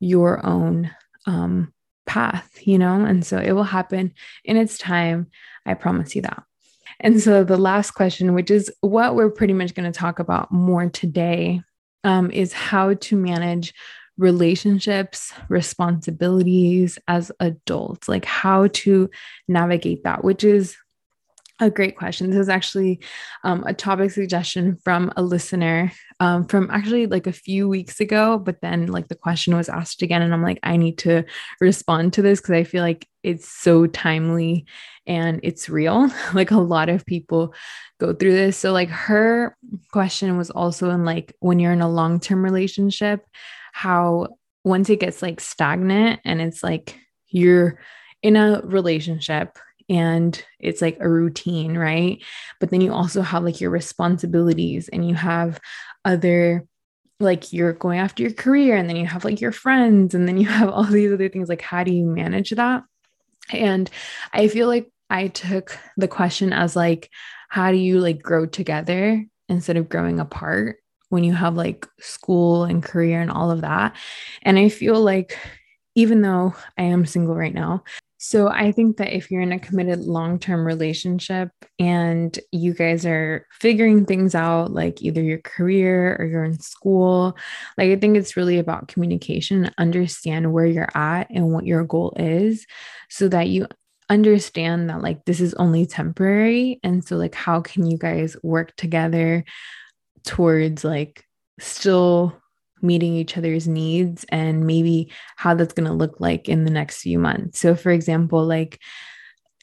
your 0.00 0.44
own 0.44 0.90
um, 1.26 1.72
path, 2.06 2.58
you 2.62 2.78
know? 2.78 3.04
And 3.04 3.24
so 3.24 3.38
it 3.38 3.52
will 3.52 3.64
happen 3.64 4.14
in 4.44 4.56
its 4.56 4.78
time. 4.78 5.28
I 5.66 5.74
promise 5.74 6.16
you 6.16 6.22
that. 6.22 6.42
And 7.00 7.20
so 7.20 7.44
the 7.44 7.56
last 7.56 7.92
question, 7.92 8.34
which 8.34 8.50
is 8.50 8.70
what 8.80 9.14
we're 9.14 9.30
pretty 9.30 9.54
much 9.54 9.74
going 9.74 9.90
to 9.90 9.98
talk 9.98 10.18
about 10.18 10.52
more 10.52 10.88
today, 10.88 11.62
um, 12.04 12.30
is 12.30 12.52
how 12.52 12.94
to 12.94 13.16
manage 13.16 13.74
relationships, 14.18 15.32
responsibilities 15.48 16.98
as 17.08 17.32
adults, 17.40 18.08
like 18.08 18.24
how 18.26 18.68
to 18.68 19.08
navigate 19.48 20.04
that, 20.04 20.22
which 20.22 20.44
is 20.44 20.76
a 21.60 21.70
great 21.70 21.96
question. 21.96 22.30
This 22.30 22.40
is 22.40 22.48
actually 22.48 23.00
um, 23.44 23.64
a 23.66 23.74
topic 23.74 24.10
suggestion 24.10 24.78
from 24.82 25.12
a 25.16 25.22
listener 25.22 25.92
um, 26.20 26.46
from 26.46 26.70
actually 26.70 27.06
like 27.06 27.26
a 27.26 27.32
few 27.32 27.68
weeks 27.68 28.00
ago, 28.00 28.38
but 28.38 28.60
then 28.60 28.86
like 28.86 29.08
the 29.08 29.14
question 29.14 29.56
was 29.56 29.68
asked 29.68 30.02
again. 30.02 30.22
And 30.22 30.34
I'm 30.34 30.42
like, 30.42 30.58
I 30.62 30.76
need 30.76 30.98
to 30.98 31.24
respond 31.60 32.12
to 32.14 32.22
this 32.22 32.40
because 32.40 32.54
I 32.54 32.64
feel 32.64 32.82
like 32.82 33.06
it's 33.22 33.48
so 33.48 33.86
timely 33.86 34.66
and 35.06 35.40
it's 35.42 35.68
real. 35.68 36.10
like 36.34 36.50
a 36.50 36.58
lot 36.58 36.88
of 36.88 37.06
people 37.06 37.54
go 37.98 38.14
through 38.14 38.32
this. 38.32 38.56
So, 38.56 38.72
like, 38.72 38.90
her 38.90 39.56
question 39.92 40.36
was 40.36 40.50
also 40.50 40.90
in 40.90 41.04
like 41.04 41.34
when 41.40 41.58
you're 41.58 41.72
in 41.72 41.82
a 41.82 41.90
long 41.90 42.20
term 42.20 42.44
relationship, 42.44 43.24
how 43.72 44.28
once 44.64 44.90
it 44.90 45.00
gets 45.00 45.22
like 45.22 45.40
stagnant 45.40 46.20
and 46.24 46.40
it's 46.40 46.62
like 46.62 46.98
you're 47.28 47.78
in 48.22 48.36
a 48.36 48.60
relationship 48.64 49.58
and 49.90 50.42
it's 50.60 50.80
like 50.80 50.96
a 51.00 51.08
routine, 51.08 51.76
right? 51.76 52.22
But 52.60 52.70
then 52.70 52.80
you 52.80 52.92
also 52.92 53.22
have 53.22 53.42
like 53.42 53.60
your 53.60 53.70
responsibilities 53.70 54.88
and 54.88 55.06
you 55.06 55.16
have 55.16 55.60
other 56.04 56.64
like 57.18 57.52
you're 57.52 57.74
going 57.74 57.98
after 57.98 58.22
your 58.22 58.32
career 58.32 58.76
and 58.76 58.88
then 58.88 58.96
you 58.96 59.04
have 59.04 59.26
like 59.26 59.42
your 59.42 59.52
friends 59.52 60.14
and 60.14 60.26
then 60.26 60.38
you 60.38 60.46
have 60.48 60.70
all 60.70 60.84
these 60.84 61.12
other 61.12 61.28
things 61.28 61.48
like 61.50 61.60
how 61.60 61.84
do 61.84 61.92
you 61.92 62.04
manage 62.04 62.50
that? 62.50 62.84
And 63.52 63.90
I 64.32 64.48
feel 64.48 64.68
like 64.68 64.90
I 65.10 65.26
took 65.26 65.76
the 65.96 66.08
question 66.08 66.52
as 66.52 66.76
like 66.76 67.10
how 67.48 67.72
do 67.72 67.76
you 67.76 67.98
like 67.98 68.22
grow 68.22 68.46
together 68.46 69.26
instead 69.48 69.76
of 69.76 69.88
growing 69.88 70.20
apart? 70.20 70.76
when 71.10 71.24
you 71.24 71.32
have 71.32 71.56
like 71.56 71.86
school 71.98 72.64
and 72.64 72.82
career 72.82 73.20
and 73.20 73.30
all 73.30 73.50
of 73.50 73.60
that. 73.60 73.96
And 74.42 74.58
I 74.58 74.68
feel 74.68 75.00
like 75.00 75.36
even 75.96 76.22
though 76.22 76.54
I 76.78 76.84
am 76.84 77.04
single 77.04 77.34
right 77.34 77.52
now, 77.52 77.82
so 78.22 78.48
I 78.48 78.70
think 78.70 78.98
that 78.98 79.16
if 79.16 79.30
you're 79.30 79.40
in 79.40 79.52
a 79.52 79.58
committed 79.58 80.00
long-term 80.00 80.66
relationship 80.66 81.48
and 81.78 82.38
you 82.52 82.74
guys 82.74 83.06
are 83.06 83.46
figuring 83.50 84.04
things 84.04 84.34
out 84.34 84.72
like 84.72 85.00
either 85.00 85.22
your 85.22 85.38
career 85.38 86.18
or 86.20 86.26
you're 86.26 86.44
in 86.44 86.60
school, 86.60 87.34
like 87.78 87.88
I 87.90 87.96
think 87.96 88.18
it's 88.18 88.36
really 88.36 88.58
about 88.58 88.88
communication, 88.88 89.70
understand 89.78 90.52
where 90.52 90.66
you're 90.66 90.90
at 90.94 91.30
and 91.30 91.50
what 91.50 91.64
your 91.64 91.82
goal 91.84 92.12
is 92.18 92.66
so 93.08 93.26
that 93.28 93.48
you 93.48 93.66
understand 94.10 94.90
that 94.90 95.00
like 95.00 95.24
this 95.24 95.40
is 95.40 95.54
only 95.54 95.86
temporary. 95.86 96.78
And 96.82 97.02
so 97.02 97.16
like 97.16 97.34
how 97.34 97.62
can 97.62 97.86
you 97.86 97.96
guys 97.96 98.36
work 98.42 98.76
together 98.76 99.46
towards 100.26 100.84
like 100.84 101.24
still 101.58 102.36
meeting 102.82 103.14
each 103.14 103.36
other's 103.36 103.68
needs 103.68 104.24
and 104.28 104.66
maybe 104.66 105.10
how 105.36 105.54
that's 105.54 105.74
going 105.74 105.88
to 105.88 105.94
look 105.94 106.20
like 106.20 106.48
in 106.48 106.64
the 106.64 106.70
next 106.70 107.02
few 107.02 107.18
months. 107.18 107.58
So 107.60 107.74
for 107.74 107.90
example, 107.90 108.44
like 108.44 108.80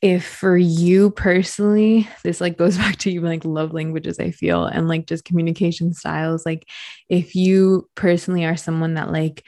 if 0.02 0.26
for 0.26 0.58
you 0.58 1.12
personally, 1.12 2.08
this 2.24 2.40
like 2.40 2.58
goes 2.58 2.78
back 2.78 2.98
to 2.98 3.12
even 3.12 3.30
like 3.30 3.46
love 3.46 3.74
languages, 3.74 4.20
I 4.20 4.32
feel, 4.32 4.66
and 4.66 4.88
like 4.88 5.08
just 5.08 5.26
communication 5.26 5.94
styles. 5.94 6.46
Like 6.46 6.70
if 7.10 7.36
you 7.36 7.90
personally 7.96 8.46
are 8.46 8.58
someone 8.58 8.96
that 8.96 9.12
like 9.12 9.44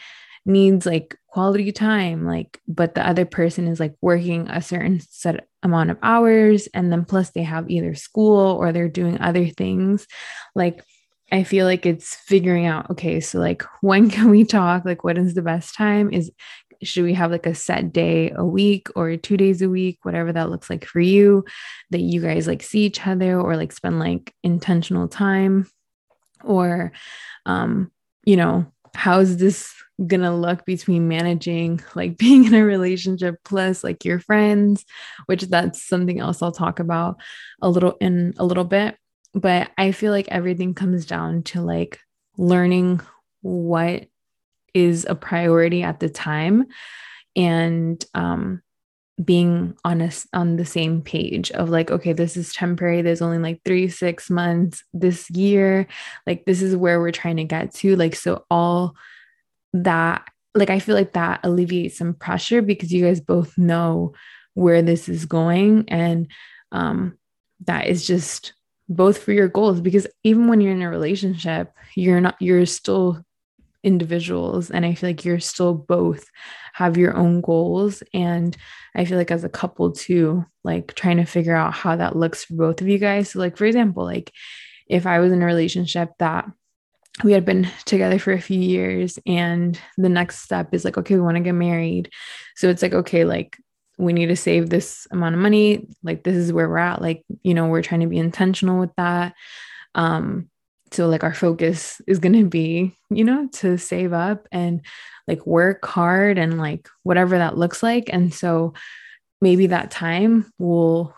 needs 0.45 0.85
like 0.85 1.15
quality 1.27 1.71
time, 1.71 2.25
like, 2.25 2.59
but 2.67 2.95
the 2.95 3.07
other 3.07 3.25
person 3.25 3.67
is 3.67 3.79
like 3.79 3.93
working 4.01 4.49
a 4.49 4.61
certain 4.61 4.99
set 4.99 5.47
amount 5.61 5.91
of 5.91 5.97
hours, 6.01 6.67
and 6.73 6.91
then 6.91 7.05
plus 7.05 7.29
they 7.31 7.43
have 7.43 7.69
either 7.69 7.93
school 7.93 8.57
or 8.59 8.71
they're 8.71 8.89
doing 8.89 9.19
other 9.21 9.47
things, 9.47 10.07
like 10.55 10.83
I 11.31 11.43
feel 11.43 11.65
like 11.65 11.85
it's 11.85 12.15
figuring 12.15 12.65
out, 12.65 12.89
okay, 12.89 13.19
so 13.19 13.39
like 13.39 13.63
when 13.81 14.09
can 14.09 14.29
we 14.29 14.43
talk? 14.43 14.85
Like, 14.85 15.03
what 15.03 15.17
is 15.17 15.33
the 15.33 15.41
best 15.41 15.75
time? 15.75 16.11
Is 16.11 16.31
should 16.81 17.03
we 17.03 17.13
have 17.13 17.31
like 17.31 17.45
a 17.45 17.53
set 17.53 17.91
day 17.91 18.31
a 18.35 18.45
week 18.45 18.87
or 18.95 19.17
two 19.17 19.37
days 19.37 19.61
a 19.61 19.69
week, 19.69 19.99
whatever 20.03 20.31
that 20.31 20.49
looks 20.49 20.69
like 20.69 20.85
for 20.85 21.01
you, 21.01 21.43
that 21.91 21.99
you 21.99 22.21
guys 22.21 22.47
like 22.47 22.63
see 22.63 22.85
each 22.85 23.05
other 23.05 23.39
or 23.39 23.57
like 23.57 23.71
spend 23.71 23.99
like 23.99 24.33
intentional 24.43 25.07
time? 25.07 25.69
Or, 26.43 26.93
um, 27.45 27.91
you 28.25 28.37
know, 28.37 28.71
how's 28.95 29.37
this 29.37 29.73
gonna 30.07 30.35
look 30.35 30.65
between 30.65 31.09
managing 31.09 31.81
like 31.95 32.17
being 32.17 32.45
in 32.45 32.53
a 32.53 32.63
relationship 32.63 33.35
plus 33.43 33.83
like 33.83 34.05
your 34.05 34.19
friends, 34.19 34.85
which 35.25 35.43
that's 35.43 35.85
something 35.85 36.19
else 36.19 36.41
I'll 36.41 36.51
talk 36.51 36.79
about 36.79 37.17
a 37.61 37.69
little 37.69 37.97
in 37.99 38.33
a 38.37 38.45
little 38.45 38.63
bit 38.63 38.97
but 39.33 39.71
I 39.77 39.91
feel 39.91 40.11
like 40.11 40.27
everything 40.29 40.73
comes 40.73 41.05
down 41.05 41.43
to 41.43 41.61
like 41.61 41.99
learning 42.37 43.01
what 43.41 44.07
is 44.73 45.05
a 45.09 45.15
priority 45.15 45.83
at 45.83 45.99
the 45.99 46.09
time 46.09 46.65
and 47.35 48.03
um 48.13 48.61
being 49.23 49.75
honest 49.83 50.27
on 50.33 50.55
the 50.55 50.65
same 50.65 51.01
page 51.01 51.51
of 51.51 51.69
like 51.69 51.91
okay 51.91 52.13
this 52.13 52.37
is 52.37 52.53
temporary 52.53 53.01
there's 53.01 53.21
only 53.21 53.37
like 53.37 53.61
3 53.65 53.89
6 53.89 54.29
months 54.29 54.83
this 54.93 55.29
year 55.31 55.87
like 56.25 56.45
this 56.45 56.61
is 56.61 56.75
where 56.75 57.01
we're 57.01 57.11
trying 57.11 57.37
to 57.37 57.43
get 57.43 57.73
to 57.73 57.95
like 57.97 58.15
so 58.15 58.45
all 58.49 58.95
that 59.73 60.25
like 60.55 60.69
I 60.69 60.79
feel 60.79 60.95
like 60.95 61.13
that 61.13 61.41
alleviates 61.43 61.97
some 61.97 62.13
pressure 62.13 62.61
because 62.61 62.91
you 62.91 63.05
guys 63.05 63.19
both 63.19 63.57
know 63.57 64.13
where 64.53 64.81
this 64.81 65.09
is 65.09 65.25
going 65.25 65.85
and 65.89 66.27
um 66.71 67.17
that 67.65 67.87
is 67.87 68.07
just 68.07 68.53
both 68.89 69.19
for 69.19 69.31
your 69.31 69.47
goals 69.47 69.79
because 69.79 70.07
even 70.23 70.47
when 70.47 70.59
you're 70.59 70.73
in 70.73 70.81
a 70.81 70.89
relationship 70.89 71.71
you're 71.95 72.19
not 72.19 72.35
you're 72.39 72.65
still 72.65 73.23
individuals 73.83 74.71
and 74.71 74.85
i 74.85 74.93
feel 74.93 75.09
like 75.09 75.23
you're 75.23 75.39
still 75.39 75.73
both 75.73 76.25
have 76.79 76.97
your 76.97 77.15
own 77.15 77.41
goals. 77.41 78.01
And 78.13 78.55
i 78.95 79.05
feel 79.05 79.17
like 79.17 79.31
as 79.31 79.43
a 79.43 79.49
couple 79.49 79.91
too 79.91 80.45
like 80.63 80.95
trying 80.95 81.17
to 81.17 81.25
figure 81.25 81.55
out 81.55 81.73
how 81.73 81.95
that 81.95 82.15
looks 82.15 82.45
for 82.45 82.55
both 82.55 82.81
of 82.81 82.87
you 82.87 82.97
guys. 82.97 83.31
So 83.31 83.39
like 83.39 83.57
for 83.57 83.65
example 83.65 84.03
like 84.03 84.31
if 84.87 85.05
i 85.05 85.19
was 85.19 85.31
in 85.31 85.41
a 85.41 85.45
relationship 85.45 86.09
that 86.19 86.49
we 87.23 87.33
had 87.33 87.45
been 87.45 87.69
together 87.85 88.17
for 88.17 88.31
a 88.31 88.41
few 88.41 88.59
years 88.59 89.19
and 89.25 89.79
the 89.97 90.09
next 90.09 90.39
step 90.39 90.73
is 90.73 90.85
like 90.85 90.97
okay 90.97 91.15
we 91.15 91.21
want 91.21 91.35
to 91.35 91.43
get 91.43 91.53
married. 91.53 92.09
So 92.55 92.69
it's 92.69 92.81
like 92.81 92.93
okay 92.93 93.25
like 93.25 93.57
we 93.99 94.13
need 94.13 94.27
to 94.27 94.35
save 94.35 94.69
this 94.69 95.07
amount 95.11 95.35
of 95.35 95.41
money. 95.41 95.87
Like 96.03 96.23
this 96.23 96.35
is 96.35 96.53
where 96.53 96.69
we're 96.69 96.77
at. 96.77 97.01
Like 97.01 97.23
you 97.43 97.53
know 97.53 97.67
we're 97.67 97.83
trying 97.83 98.01
to 98.01 98.07
be 98.07 98.17
intentional 98.17 98.79
with 98.79 98.95
that. 98.95 99.35
Um 99.93 100.49
so 100.91 101.07
like 101.07 101.23
our 101.23 101.35
focus 101.35 102.01
is 102.07 102.17
going 102.17 102.33
to 102.33 102.45
be 102.45 102.95
you 103.11 103.23
know 103.23 103.47
to 103.53 103.77
save 103.77 104.11
up 104.13 104.47
and 104.51 104.81
like 105.27 105.45
work 105.45 105.85
hard 105.85 106.39
and 106.39 106.57
like 106.57 106.87
whatever 107.03 107.37
that 107.37 107.57
looks 107.57 107.83
like. 107.83 108.09
And 108.11 108.33
so 108.33 108.73
maybe 109.41 109.67
that 109.67 109.91
time 109.91 110.51
will 110.57 111.13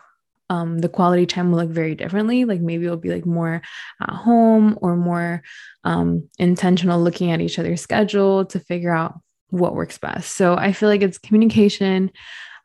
um, 0.50 0.80
the 0.80 0.88
quality 0.88 1.24
time 1.24 1.50
will 1.50 1.60
look 1.60 1.70
very 1.70 1.94
differently. 1.94 2.44
Like 2.44 2.60
maybe 2.60 2.84
it'll 2.84 2.98
be 2.98 3.08
like 3.08 3.24
more 3.24 3.62
at 4.02 4.10
home 4.10 4.78
or 4.82 4.96
more 4.96 5.42
um, 5.84 6.28
intentional 6.38 7.00
looking 7.00 7.30
at 7.30 7.40
each 7.40 7.58
other's 7.58 7.80
schedule 7.80 8.44
to 8.46 8.60
figure 8.60 8.92
out 8.92 9.18
what 9.48 9.74
works 9.74 9.98
best. 9.98 10.32
So 10.32 10.54
i 10.56 10.72
feel 10.72 10.88
like 10.88 11.02
it's 11.02 11.18
communication 11.18 12.10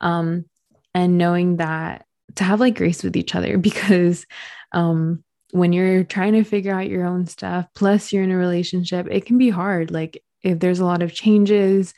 um, 0.01 0.45
and 0.93 1.17
knowing 1.17 1.57
that 1.57 2.05
to 2.35 2.43
have 2.43 2.59
like 2.59 2.77
grace 2.77 3.03
with 3.03 3.15
each 3.15 3.35
other 3.35 3.57
because 3.69 4.25
um, 4.71 5.23
when 5.51 5.73
you're 5.73 6.03
trying 6.03 6.33
to 6.33 6.43
figure 6.43 6.73
out 6.73 6.89
your 6.89 7.05
own 7.05 7.25
stuff, 7.25 7.65
plus 7.75 8.11
you're 8.11 8.23
in 8.23 8.31
a 8.31 8.37
relationship, 8.37 9.07
it 9.09 9.25
can 9.25 9.37
be 9.37 9.49
hard. 9.49 9.91
Like 9.91 10.23
if 10.43 10.59
there's 10.59 10.79
a 10.79 10.85
lot 10.85 11.01
of 11.01 11.13
changes, 11.13 11.93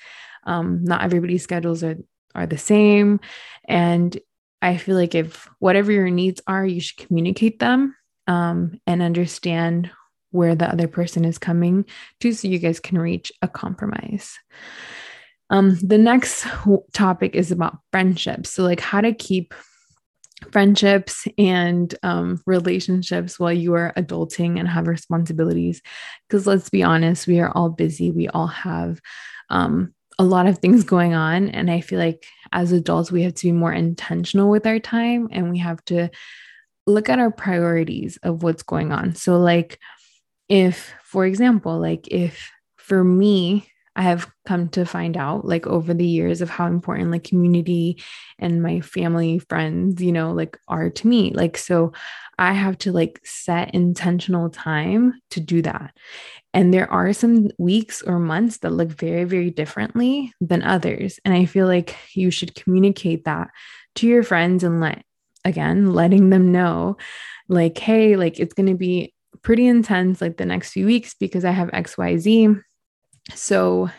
um, 0.45 0.83
not 0.83 1.03
everybody's 1.03 1.43
schedules 1.43 1.83
are 1.83 1.97
are 2.35 2.45
the 2.45 2.57
same, 2.57 3.19
and 3.67 4.17
I 4.61 4.77
feel 4.77 4.95
like 4.95 5.15
if 5.15 5.49
whatever 5.59 5.91
your 5.91 6.09
needs 6.09 6.41
are, 6.47 6.65
you 6.65 6.79
should 6.79 6.97
communicate 6.97 7.59
them 7.59 7.95
um, 8.27 8.79
and 8.85 9.01
understand 9.01 9.89
where 10.31 10.53
the 10.53 10.69
other 10.69 10.87
person 10.87 11.25
is 11.25 11.39
coming 11.39 11.85
to, 12.19 12.31
so 12.31 12.47
you 12.47 12.59
guys 12.59 12.79
can 12.79 12.99
reach 12.99 13.31
a 13.41 13.47
compromise. 13.47 14.37
Um, 15.49 15.77
the 15.81 15.97
next 15.97 16.45
topic 16.93 17.35
is 17.35 17.51
about 17.51 17.79
friendships. 17.91 18.51
So, 18.51 18.63
like 18.63 18.79
how 18.79 19.01
to 19.01 19.13
keep 19.13 19.53
friendships 20.51 21.27
and 21.37 21.93
um, 22.03 22.41
relationships 22.45 23.39
while 23.39 23.53
you 23.53 23.73
are 23.73 23.93
adulting 23.97 24.59
and 24.59 24.67
have 24.67 24.87
responsibilities. 24.87 25.81
Because 26.27 26.47
let's 26.47 26.69
be 26.69 26.83
honest, 26.83 27.27
we 27.27 27.39
are 27.39 27.51
all 27.51 27.69
busy. 27.69 28.11
We 28.11 28.27
all 28.29 28.47
have 28.47 29.01
um, 29.49 29.93
a 30.17 30.23
lot 30.23 30.47
of 30.47 30.59
things 30.59 30.83
going 30.83 31.13
on. 31.13 31.49
And 31.49 31.69
I 31.69 31.81
feel 31.81 31.99
like 31.99 32.25
as 32.51 32.71
adults, 32.71 33.11
we 33.11 33.23
have 33.23 33.33
to 33.35 33.47
be 33.47 33.51
more 33.51 33.73
intentional 33.73 34.49
with 34.49 34.65
our 34.65 34.79
time 34.79 35.29
and 35.31 35.49
we 35.49 35.59
have 35.59 35.83
to 35.85 36.09
look 36.87 37.09
at 37.09 37.19
our 37.19 37.31
priorities 37.31 38.17
of 38.23 38.43
what's 38.43 38.63
going 38.63 38.91
on. 38.91 39.15
So, 39.15 39.37
like, 39.39 39.79
if, 40.47 40.93
for 41.03 41.25
example, 41.25 41.79
like 41.79 42.07
if 42.07 42.49
for 42.77 43.03
me, 43.03 43.69
I 43.95 44.03
have 44.03 44.31
come 44.45 44.69
to 44.69 44.85
find 44.85 45.17
out 45.17 45.45
like 45.45 45.67
over 45.67 45.93
the 45.93 46.05
years 46.05 46.41
of 46.41 46.49
how 46.49 46.67
important 46.67 47.11
like 47.11 47.23
community 47.23 48.01
and 48.37 48.63
my 48.63 48.81
family, 48.81 49.39
friends, 49.39 50.01
you 50.01 50.11
know, 50.11 50.31
like 50.31 50.57
are 50.67 50.89
to 50.89 51.07
me. 51.07 51.31
Like, 51.33 51.57
so 51.57 51.91
I 52.37 52.53
have 52.53 52.77
to 52.79 52.91
like 52.91 53.19
set 53.25 53.73
intentional 53.73 54.49
time 54.49 55.19
to 55.31 55.39
do 55.39 55.61
that. 55.63 55.95
And 56.53 56.73
there 56.73 56.91
are 56.91 57.11
some 57.13 57.49
weeks 57.57 58.01
or 58.01 58.19
months 58.19 58.59
that 58.59 58.71
look 58.71 58.89
very, 58.89 59.25
very 59.25 59.51
differently 59.51 60.33
than 60.39 60.63
others. 60.63 61.19
And 61.25 61.33
I 61.33 61.45
feel 61.45 61.67
like 61.67 61.95
you 62.13 62.31
should 62.31 62.55
communicate 62.55 63.25
that 63.25 63.49
to 63.95 64.07
your 64.07 64.23
friends 64.23 64.63
and 64.63 64.79
let, 64.79 65.03
again, 65.43 65.93
letting 65.93 66.29
them 66.29 66.51
know, 66.51 66.97
like, 67.49 67.77
hey, 67.77 68.15
like 68.15 68.39
it's 68.39 68.53
going 68.53 68.69
to 68.69 68.75
be 68.75 69.13
pretty 69.41 69.67
intense 69.67 70.21
like 70.21 70.37
the 70.37 70.45
next 70.45 70.71
few 70.71 70.85
weeks 70.85 71.13
because 71.13 71.45
I 71.45 71.51
have 71.51 71.69
XYZ 71.69 72.61
so, 73.33 73.89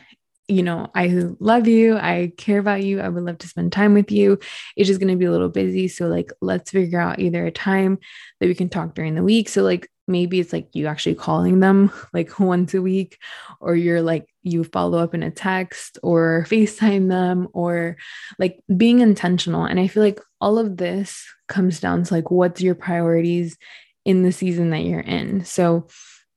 you 0.48 0.62
know, 0.62 0.88
I 0.94 1.08
love 1.38 1.68
you. 1.68 1.96
I 1.96 2.32
care 2.36 2.58
about 2.58 2.82
you. 2.82 3.00
I 3.00 3.08
would 3.08 3.22
love 3.22 3.38
to 3.38 3.48
spend 3.48 3.72
time 3.72 3.94
with 3.94 4.10
you. 4.10 4.38
It's 4.76 4.88
just 4.88 5.00
going 5.00 5.12
to 5.12 5.18
be 5.18 5.26
a 5.26 5.30
little 5.30 5.48
busy. 5.48 5.86
So, 5.88 6.08
like, 6.08 6.32
let's 6.40 6.70
figure 6.70 7.00
out 7.00 7.20
either 7.20 7.46
a 7.46 7.52
time 7.52 7.98
that 8.40 8.48
we 8.48 8.54
can 8.54 8.68
talk 8.68 8.94
during 8.94 9.14
the 9.14 9.22
week. 9.22 9.48
So, 9.48 9.62
like, 9.62 9.88
maybe 10.08 10.40
it's 10.40 10.52
like 10.52 10.68
you 10.72 10.86
actually 10.88 11.14
calling 11.14 11.60
them 11.60 11.92
like 12.12 12.40
once 12.40 12.74
a 12.74 12.82
week, 12.82 13.18
or 13.60 13.76
you're 13.76 14.02
like, 14.02 14.26
you 14.42 14.64
follow 14.64 14.98
up 14.98 15.14
in 15.14 15.22
a 15.22 15.30
text 15.30 15.98
or 16.02 16.44
FaceTime 16.48 17.08
them, 17.08 17.48
or 17.52 17.96
like 18.38 18.60
being 18.76 19.00
intentional. 19.00 19.64
And 19.64 19.78
I 19.78 19.86
feel 19.86 20.02
like 20.02 20.20
all 20.40 20.58
of 20.58 20.76
this 20.76 21.24
comes 21.48 21.78
down 21.78 22.02
to 22.04 22.14
like, 22.14 22.30
what's 22.30 22.60
your 22.60 22.74
priorities 22.74 23.56
in 24.04 24.22
the 24.22 24.32
season 24.32 24.70
that 24.70 24.84
you're 24.84 25.00
in. 25.00 25.44
So, 25.44 25.86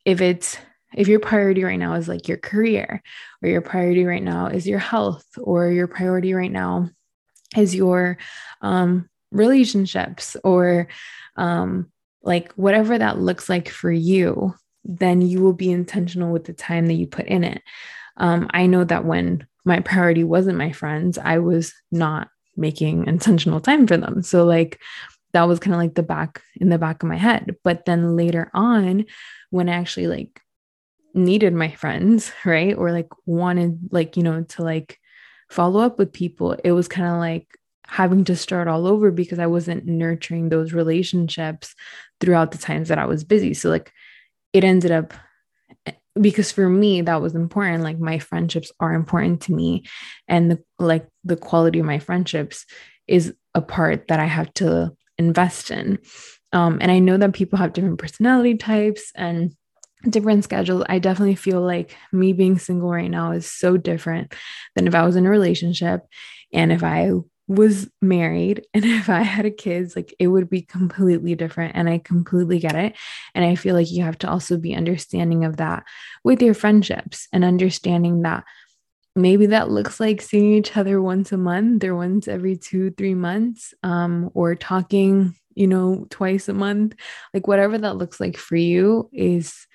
if 0.06 0.22
it's 0.22 0.58
if 0.96 1.08
your 1.08 1.20
priority 1.20 1.64
right 1.64 1.80
now 1.80 1.94
is 1.94 2.08
like 2.08 2.28
your 2.28 2.38
career, 2.38 3.02
or 3.42 3.50
your 3.50 3.62
priority 3.62 4.06
right 4.06 4.24
now 4.24 4.48
is 4.48 4.68
your 4.68 4.80
health, 4.80 5.26
or 5.38 5.70
your 5.70 5.88
priority 5.88 6.34
right 6.34 6.52
now 6.52 6.90
is 7.56 7.76
your 7.76 8.18
um, 8.62 9.10
relationships, 9.32 10.36
or 10.44 10.88
um, 11.36 11.92
like 12.22 12.54
whatever 12.54 12.98
that 12.98 13.20
looks 13.20 13.50
like 13.50 13.70
for 13.70 13.92
you, 13.92 14.54
then 14.84 15.22
you 15.22 15.42
will 15.42 15.54
be 15.54 15.72
intentional 15.72 16.32
with 16.32 16.46
the 16.46 16.54
time 16.54 16.88
that 16.88 16.94
you 16.94 17.08
put 17.08 17.26
in 17.28 17.44
it. 17.44 17.62
Um, 18.18 18.50
I 18.54 18.68
know 18.68 18.84
that 18.84 19.06
when 19.06 19.48
my 19.66 19.80
priority 19.80 20.24
wasn't 20.24 20.58
my 20.58 20.72
friends, 20.72 21.18
I 21.18 21.40
was 21.40 21.74
not 21.92 22.30
making 22.56 23.08
intentional 23.08 23.60
time 23.60 23.88
for 23.88 23.98
them. 23.98 24.22
So, 24.22 24.46
like, 24.46 24.80
that 25.34 25.48
was 25.48 25.60
kind 25.60 25.74
of 25.74 25.80
like 25.80 25.96
the 25.96 26.04
back 26.04 26.42
in 26.58 26.70
the 26.70 26.78
back 26.78 27.02
of 27.02 27.10
my 27.10 27.18
head. 27.18 27.56
But 27.64 27.86
then 27.86 28.16
later 28.16 28.52
on, 28.54 29.06
when 29.50 29.68
I 29.68 29.74
actually 29.74 30.08
like 30.08 30.40
needed 31.14 31.54
my 31.54 31.72
friends, 31.72 32.32
right? 32.46 32.76
Or 32.76 32.92
like 32.92 33.10
wanted 33.26 33.80
like, 33.92 34.18
you 34.18 34.24
know, 34.24 34.44
to 34.44 34.64
like 34.64 35.00
follow 35.50 35.80
up 35.82 36.00
with 36.00 36.14
people, 36.14 36.56
it 36.64 36.72
was 36.72 36.88
kind 36.88 37.08
of 37.08 37.20
like 37.20 37.48
having 37.86 38.24
to 38.24 38.36
start 38.36 38.68
all 38.68 38.88
over 38.88 39.12
because 39.12 39.40
I 39.40 39.48
wasn't 39.48 39.86
nurturing 39.86 40.50
those 40.50 40.74
relationships 40.74 41.76
throughout 42.20 42.52
the 42.52 42.58
times 42.58 42.90
that 42.90 42.98
I 42.98 43.06
was 43.06 43.24
busy. 43.24 43.54
So 43.54 43.70
like 43.70 43.92
it 44.54 44.64
ended 44.64 44.92
up 44.92 45.14
because 46.20 46.52
for 46.52 46.70
me 46.70 47.02
that 47.02 47.22
was 47.22 47.34
important 47.34 47.84
like 47.84 48.00
my 48.00 48.20
friendships 48.20 48.72
are 48.80 48.94
important 48.94 49.42
to 49.42 49.52
me 49.52 49.84
and 50.28 50.52
the 50.52 50.64
like 50.78 51.08
the 51.24 51.36
quality 51.36 51.80
of 51.80 51.86
my 51.86 51.98
friendships 51.98 52.68
is 53.08 53.34
a 53.56 53.62
part 53.62 54.08
that 54.08 54.20
I 54.20 54.26
have 54.26 54.54
to 54.56 54.96
invest 55.18 55.72
in. 55.72 56.00
Um, 56.52 56.78
and 56.82 56.92
I 56.92 57.00
know 57.00 57.18
that 57.18 57.34
people 57.34 57.58
have 57.58 57.74
different 57.74 58.00
personality 58.00 58.56
types 58.56 59.12
and 59.16 59.56
different 60.10 60.44
schedules. 60.44 60.84
I 60.90 61.00
definitely 61.00 61.36
feel 61.36 61.62
like 61.62 61.96
me 62.12 62.34
being 62.34 62.60
single 62.60 62.90
right 62.90 63.10
now 63.10 63.32
is 63.32 63.50
so 63.50 63.78
different 63.78 64.34
than 64.76 64.88
if 64.88 64.96
I 64.96 65.06
was 65.06 65.16
in 65.16 65.26
a 65.26 65.30
relationship 65.30 66.02
and 66.52 66.72
if 66.72 66.84
I 66.84 67.12
was 67.48 67.90
married 68.02 68.66
and 68.74 68.86
if 68.86 69.10
I 69.10 69.22
had 69.22 69.46
a 69.46 69.52
kids, 69.52 69.96
like 69.96 70.14
it 70.20 70.28
would 70.28 70.50
be 70.50 70.62
completely 70.62 71.36
different. 71.36 71.76
And 71.76 71.90
I 71.90 72.00
completely 72.00 72.60
get 72.60 72.76
it. 72.76 72.96
And 73.34 73.46
I 73.46 73.56
feel 73.56 73.76
like 73.76 73.92
you 73.92 74.04
have 74.04 74.18
to 74.20 74.30
also 74.30 74.58
be 74.58 74.76
understanding 74.76 75.46
of 75.46 75.58
that 75.58 75.84
with 76.24 76.42
your 76.42 76.54
friendships 76.54 77.28
and 77.32 77.44
understanding 77.44 78.22
that 78.24 78.44
maybe 79.16 79.46
that 79.48 79.70
looks 79.70 80.00
like 80.00 80.22
seeing 80.22 80.54
each 80.54 80.76
other 80.76 81.02
once 81.02 81.32
a 81.32 81.38
month 81.38 81.84
or 81.84 81.96
once 81.96 82.28
every 82.28 82.58
two, 82.58 82.92
three 82.92 83.14
months, 83.14 83.74
um, 83.84 84.32
or 84.34 84.56
talking, 84.56 85.36
you 85.54 85.68
know, 85.68 86.08
twice 86.10 86.50
a 86.50 86.54
month. 86.54 86.96
Like 87.34 87.48
whatever 87.48 87.78
that 87.78 87.98
looks 87.98 88.20
like 88.20 88.38
for 88.38 88.56
you 88.56 89.10
is 89.14 89.68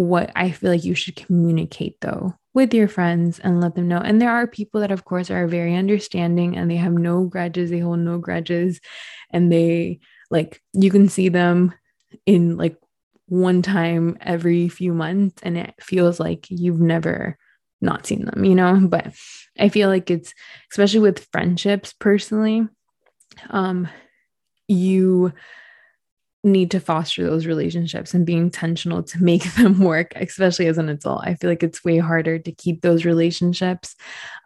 what 0.00 0.32
I 0.34 0.50
feel 0.50 0.70
like 0.70 0.84
you 0.84 0.94
should 0.94 1.14
communicate 1.14 2.00
though 2.00 2.34
with 2.54 2.72
your 2.72 2.88
friends 2.88 3.38
and 3.38 3.60
let 3.60 3.74
them 3.74 3.86
know. 3.86 3.98
And 3.98 4.20
there 4.20 4.30
are 4.30 4.46
people 4.46 4.80
that, 4.80 4.90
of 4.90 5.04
course, 5.04 5.30
are 5.30 5.46
very 5.46 5.76
understanding 5.76 6.56
and 6.56 6.70
they 6.70 6.76
have 6.76 6.94
no 6.94 7.24
grudges, 7.24 7.68
they 7.68 7.80
hold 7.80 7.98
no 7.98 8.16
grudges, 8.16 8.80
and 9.30 9.52
they 9.52 10.00
like 10.30 10.62
you 10.72 10.90
can 10.90 11.10
see 11.10 11.28
them 11.28 11.74
in 12.24 12.56
like 12.56 12.78
one 13.26 13.60
time 13.60 14.16
every 14.22 14.70
few 14.70 14.94
months 14.94 15.42
and 15.42 15.58
it 15.58 15.74
feels 15.80 16.18
like 16.18 16.46
you've 16.48 16.80
never 16.80 17.36
not 17.82 18.06
seen 18.06 18.24
them, 18.24 18.42
you 18.42 18.54
know? 18.54 18.80
But 18.88 19.12
I 19.58 19.68
feel 19.68 19.90
like 19.90 20.10
it's 20.10 20.32
especially 20.72 21.00
with 21.00 21.28
friendships 21.30 21.92
personally, 21.92 22.66
um, 23.50 23.86
you 24.66 25.34
need 26.42 26.70
to 26.70 26.80
foster 26.80 27.24
those 27.24 27.46
relationships 27.46 28.14
and 28.14 28.26
be 28.26 28.34
intentional 28.34 29.02
to 29.02 29.22
make 29.22 29.44
them 29.54 29.80
work, 29.80 30.12
especially 30.16 30.66
as 30.66 30.78
an 30.78 30.88
adult. 30.88 31.22
I 31.24 31.34
feel 31.34 31.50
like 31.50 31.62
it's 31.62 31.84
way 31.84 31.98
harder 31.98 32.38
to 32.38 32.52
keep 32.52 32.82
those 32.82 33.04
relationships 33.04 33.96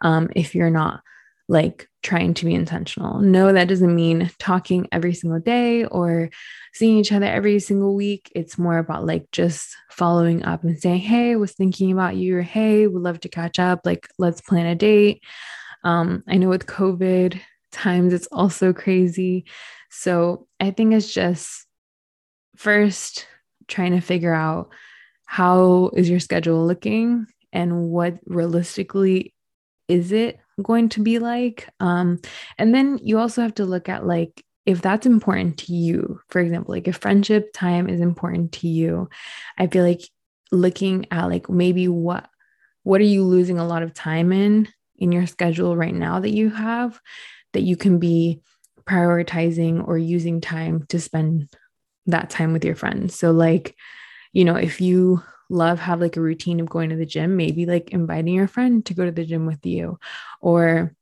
um, 0.01 0.29
if 0.35 0.55
you're 0.55 0.69
not 0.69 1.01
like 1.47 1.87
trying 2.01 2.33
to 2.33 2.45
be 2.45 2.53
intentional. 2.53 3.19
No, 3.19 3.53
that 3.53 3.67
doesn't 3.67 3.95
mean 3.95 4.31
talking 4.39 4.87
every 4.91 5.13
single 5.13 5.39
day 5.39 5.85
or 5.85 6.29
seeing 6.73 6.97
each 6.97 7.11
other 7.11 7.25
every 7.25 7.59
single 7.59 7.95
week. 7.95 8.31
It's 8.35 8.57
more 8.57 8.77
about 8.77 9.05
like 9.05 9.29
just 9.31 9.75
following 9.91 10.43
up 10.43 10.63
and 10.63 10.79
saying, 10.79 11.01
Hey, 11.01 11.35
was 11.35 11.53
thinking 11.53 11.91
about 11.91 12.15
you, 12.15 12.37
or 12.37 12.41
Hey, 12.41 12.87
would 12.87 13.01
love 13.01 13.19
to 13.21 13.29
catch 13.29 13.59
up. 13.59 13.81
Like, 13.85 14.07
let's 14.17 14.41
plan 14.41 14.65
a 14.65 14.75
date. 14.75 15.23
Um, 15.83 16.23
I 16.27 16.37
know 16.37 16.49
with 16.49 16.65
COVID 16.65 17.39
times, 17.71 18.13
it's 18.13 18.27
also 18.31 18.73
crazy. 18.73 19.45
So 19.91 20.47
I 20.59 20.71
think 20.71 20.93
it's 20.93 21.13
just 21.13 21.64
first 22.55 23.27
trying 23.67 23.91
to 23.91 24.01
figure 24.01 24.33
out 24.33 24.69
how 25.25 25.91
is 25.95 26.09
your 26.09 26.19
schedule 26.19 26.65
looking 26.65 27.27
and 27.51 27.89
what 27.89 28.19
realistically 28.25 29.33
is 29.87 30.11
it 30.11 30.39
going 30.61 30.89
to 30.89 31.01
be 31.01 31.19
like? 31.19 31.69
Um 31.79 32.19
and 32.57 32.73
then 32.73 32.99
you 33.01 33.19
also 33.19 33.41
have 33.41 33.55
to 33.55 33.65
look 33.65 33.89
at 33.89 34.05
like 34.05 34.43
if 34.65 34.81
that's 34.81 35.05
important 35.05 35.59
to 35.59 35.73
you. 35.73 36.19
For 36.29 36.39
example 36.39 36.73
like 36.73 36.87
if 36.87 36.97
friendship 36.97 37.51
time 37.53 37.89
is 37.89 38.01
important 38.01 38.51
to 38.53 38.67
you 38.67 39.09
i 39.57 39.67
feel 39.67 39.83
like 39.83 40.01
looking 40.51 41.05
at 41.11 41.25
like 41.25 41.49
maybe 41.49 41.87
what 41.87 42.27
what 42.83 43.01
are 43.01 43.05
you 43.05 43.23
losing 43.23 43.57
a 43.57 43.67
lot 43.67 43.83
of 43.83 43.93
time 43.93 44.31
in 44.31 44.67
in 44.97 45.11
your 45.11 45.27
schedule 45.27 45.75
right 45.75 45.93
now 45.93 46.19
that 46.19 46.31
you 46.31 46.49
have 46.49 46.99
that 47.53 47.63
you 47.63 47.75
can 47.75 47.99
be 47.99 48.41
prioritizing 48.85 49.85
or 49.87 49.97
using 49.97 50.39
time 50.39 50.85
to 50.89 50.99
spend 50.99 51.49
that 52.05 52.29
time 52.29 52.53
with 52.53 52.63
your 52.63 52.75
friends 52.75 53.17
so 53.17 53.31
like 53.31 53.75
you 54.33 54.45
know 54.45 54.55
if 54.55 54.79
you 54.81 55.21
love 55.49 55.79
have 55.79 56.01
like 56.01 56.17
a 56.17 56.21
routine 56.21 56.59
of 56.59 56.69
going 56.69 56.89
to 56.89 56.95
the 56.95 57.05
gym, 57.05 57.37
maybe 57.37 57.65
like 57.65 57.91
inviting 57.91 58.33
your 58.33 58.47
friend 58.47 58.85
to 58.85 58.93
go 58.93 59.05
to 59.05 59.11
the 59.11 59.25
gym 59.25 59.45
with 59.45 59.65
you. 59.65 59.99
Or 60.41 60.95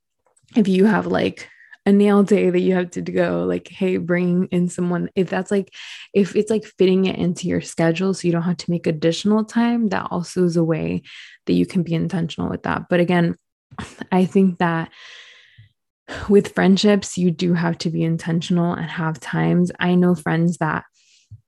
if 0.56 0.68
you 0.68 0.86
have 0.86 1.08
like 1.08 1.50
a 1.86 1.92
nail 1.92 2.24
day 2.24 2.50
that 2.50 2.60
you 2.60 2.76
have 2.76 2.92
to 2.92 3.02
go, 3.02 3.44
like, 3.44 3.68
hey, 3.68 3.98
bring 3.98 4.48
in 4.48 4.70
someone. 4.70 5.10
If 5.16 5.30
that's 5.30 5.52
like, 5.52 5.74
if 6.14 6.36
it's 6.36 6.50
like 6.50 6.66
fitting 6.66 7.06
it 7.06 7.18
into 7.18 7.48
your 7.48 7.62
schedule 7.62 8.14
so 8.14 8.26
you 8.26 8.32
don't 8.32 8.44
have 8.44 8.58
to 8.58 8.72
make 8.72 8.88
additional 8.88 9.44
time, 9.44 9.90
that 9.90 10.08
also 10.12 10.46
is 10.46 10.58
a 10.58 10.64
way 10.64 11.04
that 11.46 11.54
you 11.54 11.66
can 11.66 11.84
be 11.84 11.94
intentional 11.94 12.50
with 12.50 12.64
that. 12.64 12.84
But 12.90 13.00
again, 13.00 13.36
I 14.12 14.26
think 14.26 14.60
that 14.60 14.92
with 16.30 16.54
friendships, 16.54 17.18
you 17.18 17.32
do 17.32 17.54
have 17.54 17.78
to 17.80 17.90
be 17.90 18.04
intentional 18.04 18.74
and 18.74 18.86
have 18.86 19.20
times. 19.20 19.72
I 19.80 19.96
know 19.96 20.16
friends 20.16 20.58
that 20.58 20.84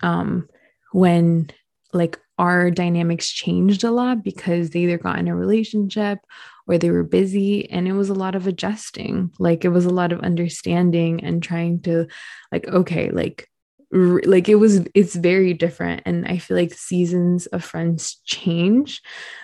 um 0.02 0.48
when 0.92 1.50
like 1.94 2.20
our 2.38 2.70
dynamics 2.70 3.30
changed 3.30 3.84
a 3.84 3.92
lot 3.92 4.24
because 4.24 4.70
they 4.70 4.82
either 4.82 4.98
got 4.98 5.20
in 5.20 5.28
a 5.28 5.36
relationship 5.36 6.20
or 6.68 6.78
they 6.78 6.90
were 6.90 7.04
busy 7.04 7.70
and 7.70 7.88
it 7.88 7.94
was 7.94 8.10
a 8.10 8.14
lot 8.14 8.36
of 8.36 8.48
adjusting. 8.48 9.32
Like 9.40 9.64
it 9.64 9.70
was 9.70 9.86
a 9.86 9.90
lot 9.90 10.12
of 10.12 10.20
understanding 10.20 11.24
and 11.24 11.42
trying 11.42 11.82
to 11.84 12.08
like 12.52 12.68
okay 12.68 13.10
like 13.12 13.48
like 13.92 14.50
it 14.50 14.56
was 14.56 14.86
it's 14.94 15.16
very 15.16 15.54
different 15.54 16.02
and 16.06 16.28
i 16.28 16.38
feel 16.38 16.58
like 16.58 16.74
seasons 16.74 17.46
of 17.46 17.64
friends 17.64 18.20
change 18.26 19.02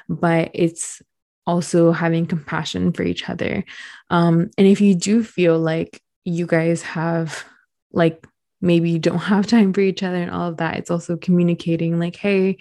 but 0.10 0.50
it's 0.54 1.02
also 1.48 1.92
having 1.92 2.26
compassion 2.26 2.92
for 2.94 3.04
each 3.04 3.30
other. 3.30 3.64
Um 4.10 4.50
and 4.58 4.68
if 4.68 4.82
you 4.82 4.96
do 4.96 5.24
feel 5.24 5.60
like 5.60 6.02
you 6.24 6.46
guys 6.46 6.82
have 6.82 7.44
like 7.92 8.28
maybe 8.62 8.90
you 8.90 9.00
don't 9.00 9.18
have 9.18 9.48
time 9.48 9.74
for 9.74 9.82
each 9.82 10.04
other 10.04 10.22
and 10.22 10.32
all 10.32 10.50
of 10.50 10.58
that. 10.58 10.78
It's 10.78 10.92
also 10.92 11.18
communicating 11.18 12.00
like, 12.00 12.16
hey, 12.16 12.58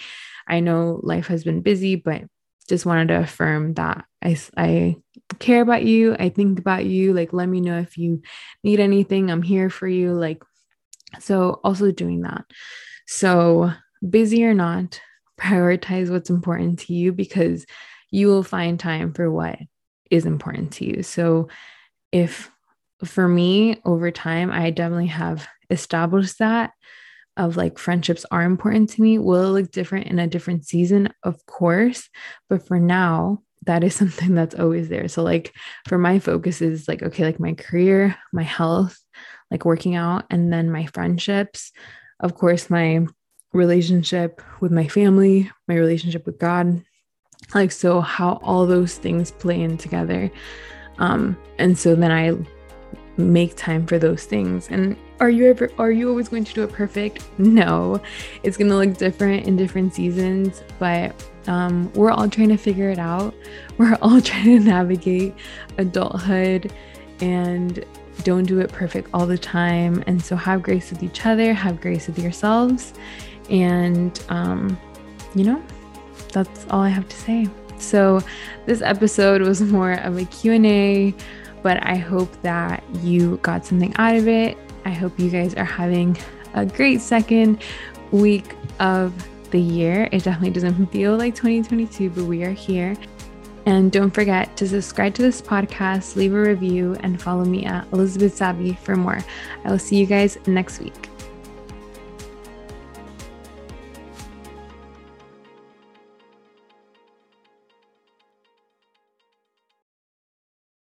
I 0.49 0.61
know 0.61 1.01
life 1.03 1.27
has 1.29 1.45
been 1.45 1.61
busy, 1.61 1.97
but 1.97 2.23
just 2.69 2.87
wanted 2.87 3.09
to 3.09 3.21
affirm 3.21 3.75
that 3.75 4.05
I, 4.23 4.39
I 4.57 4.97
care 5.39 5.61
about 5.61 5.85
you. 5.85 6.17
I 6.19 6.29
think 6.29 6.59
about 6.59 6.85
you. 6.87 7.13
Like, 7.13 7.33
let 7.33 7.49
me 7.49 7.61
know 7.61 7.79
if 7.79 7.99
you 7.99 8.23
need 8.63 8.81
anything. 8.81 9.31
I'm 9.31 9.43
here 9.43 9.71
for 9.71 9.89
you. 9.89 10.13
Like, 10.13 10.43
so 11.19 11.61
also 11.65 11.91
doing 11.91 12.23
that. 12.23 12.45
So, 13.07 13.73
busy 14.09 14.45
or 14.45 14.55
not, 14.55 15.01
prioritize 15.39 16.11
what's 16.11 16.31
important 16.31 16.79
to 16.81 16.95
you 16.95 17.13
because 17.13 17.67
you 18.11 18.29
will 18.29 18.45
find 18.45 18.79
time 18.79 19.13
for 19.13 19.31
what 19.31 19.59
is 20.11 20.27
important 20.27 20.73
to 20.75 20.85
you. 20.85 21.03
So, 21.03 21.49
if 22.13 22.51
for 23.05 23.27
me 23.27 23.81
over 23.85 24.11
time, 24.11 24.51
I 24.51 24.71
definitely 24.71 25.07
have 25.07 25.47
established 25.71 26.39
that 26.39 26.73
of 27.37 27.57
like 27.57 27.79
friendships 27.79 28.27
are 28.31 28.43
important 28.43 28.91
to 28.91 29.03
me 29.03 29.19
will 29.19 29.53
look 29.53 29.71
different 29.71 30.09
in 30.09 30.19
a 30.19 30.27
different 30.27 30.67
season, 30.67 31.09
of 31.23 31.45
course. 31.47 32.09
But 32.49 32.67
for 32.67 32.79
now, 32.79 33.43
that 33.67 33.85
is 33.85 33.95
something 33.97 34.35
that's 34.35 34.55
always 34.55 34.89
there. 34.89 35.09
So, 35.09 35.23
like, 35.23 35.55
for 35.89 35.99
my 35.99 36.19
focus 36.19 36.61
is 36.61 36.89
like, 36.89 37.03
okay, 37.03 37.25
like 37.25 37.41
my 37.41 37.55
career, 37.55 38.17
my 38.33 38.43
health, 38.43 38.99
like 39.51 39.65
working 39.65 39.95
out, 39.95 40.25
and 40.31 40.53
then 40.53 40.71
my 40.71 40.87
friendships. 40.87 41.73
Of 42.21 42.35
course, 42.35 42.69
my 42.69 43.07
relationship 43.53 44.43
with 44.61 44.71
my 44.71 44.87
family, 44.87 45.51
my 45.67 45.75
relationship 45.75 46.27
with 46.27 46.39
God. 46.39 46.83
Like, 47.55 47.73
so 47.73 48.01
how 48.01 48.39
all 48.43 48.67
those 48.67 48.99
things 48.99 49.31
play 49.31 49.63
in 49.63 49.79
together. 49.79 50.31
Um, 50.99 51.37
and 51.59 51.79
so 51.79 51.95
then 51.95 52.13
I 52.13 52.37
make 53.17 53.57
time 53.57 53.87
for 53.87 53.99
those 53.99 54.25
things. 54.25 54.69
And 54.69 54.97
are 55.21 55.31
you 55.31 55.47
ever 55.51 55.71
are 55.79 55.91
you 55.91 56.09
always 56.09 56.29
going 56.29 56.45
to 56.45 56.55
do 56.55 56.63
it 56.63 56.73
perfect? 56.73 57.29
No. 57.39 58.01
It's 58.43 58.57
going 58.57 58.71
to 58.71 58.77
look 58.77 58.97
different 58.97 59.47
in 59.47 59.57
different 59.57 59.95
seasons, 59.95 60.63
but 60.79 61.15
um, 61.47 61.93
we're 61.95 62.11
all 62.11 62.29
trying 62.29 62.49
to 62.51 62.57
figure 62.57 62.91
it 62.91 62.99
out. 62.99 63.35
We're 63.79 63.97
all 64.03 64.21
trying 64.31 64.45
to 64.45 64.61
navigate 64.61 65.35
adulthood 65.79 66.73
and 67.21 67.85
don't 68.25 68.45
do 68.45 68.61
it 68.61 68.71
perfect 68.71 69.09
all 69.15 69.27
the 69.27 69.39
time. 69.39 70.05
And 70.07 70.23
so 70.23 70.37
have 70.37 70.63
grace 70.63 70.91
with 70.91 71.03
each 71.03 71.25
other, 71.25 71.55
have 71.55 71.81
grace 71.81 72.07
with 72.07 72.19
yourselves. 72.19 72.93
And, 73.49 74.23
um, 74.29 74.79
you 75.35 75.45
know, 75.45 75.63
that's 76.33 76.67
all 76.71 76.81
I 76.81 76.89
have 76.91 77.09
to 77.09 77.17
say. 77.17 77.49
So 77.79 78.21
this 78.67 78.83
episode 78.83 79.41
was 79.41 79.63
more 79.63 79.93
of 79.93 80.19
a 80.19 80.25
Q&A 80.27 81.15
but 81.63 81.85
I 81.85 81.97
hope 81.97 82.31
that 82.43 82.83
you 83.03 83.39
got 83.39 83.65
something 83.65 83.95
out 83.97 84.17
of 84.17 84.29
it. 84.29 84.57
I 84.85 84.91
hope 84.91 85.19
you 85.19 85.31
guys 85.31 85.55
are 85.55 85.65
having 85.65 86.17
a 86.55 86.65
great 86.65 87.01
second 87.01 87.63
week 88.11 88.55
of 88.79 89.13
the 89.51 89.61
year. 89.61 90.09
It 90.13 90.25
definitely 90.25 90.51
doesn't 90.51 90.87
feel 90.87 91.17
like 91.17 91.35
2022, 91.35 92.11
but 92.11 92.25
we 92.25 92.45
are 92.45 92.53
here. 92.53 92.97
And 93.67 93.93
don't 93.93 94.11
forget 94.11 94.57
to 94.57 94.67
subscribe 94.67 95.15
to 95.15 95.23
this 95.23 95.43
podcast, 95.43 96.17
leave 96.17 96.33
a 96.33 96.41
review, 96.41 96.97
and 97.01 97.21
follow 97.21 97.45
me 97.45 97.67
at 97.67 97.87
Elizabeth 97.93 98.35
Savvy 98.35 98.73
for 98.73 98.97
more. 98.97 99.23
I 99.65 99.71
will 99.71 99.79
see 99.79 99.97
you 99.97 100.07
guys 100.07 100.39
next 100.47 100.81
week. 100.81 101.10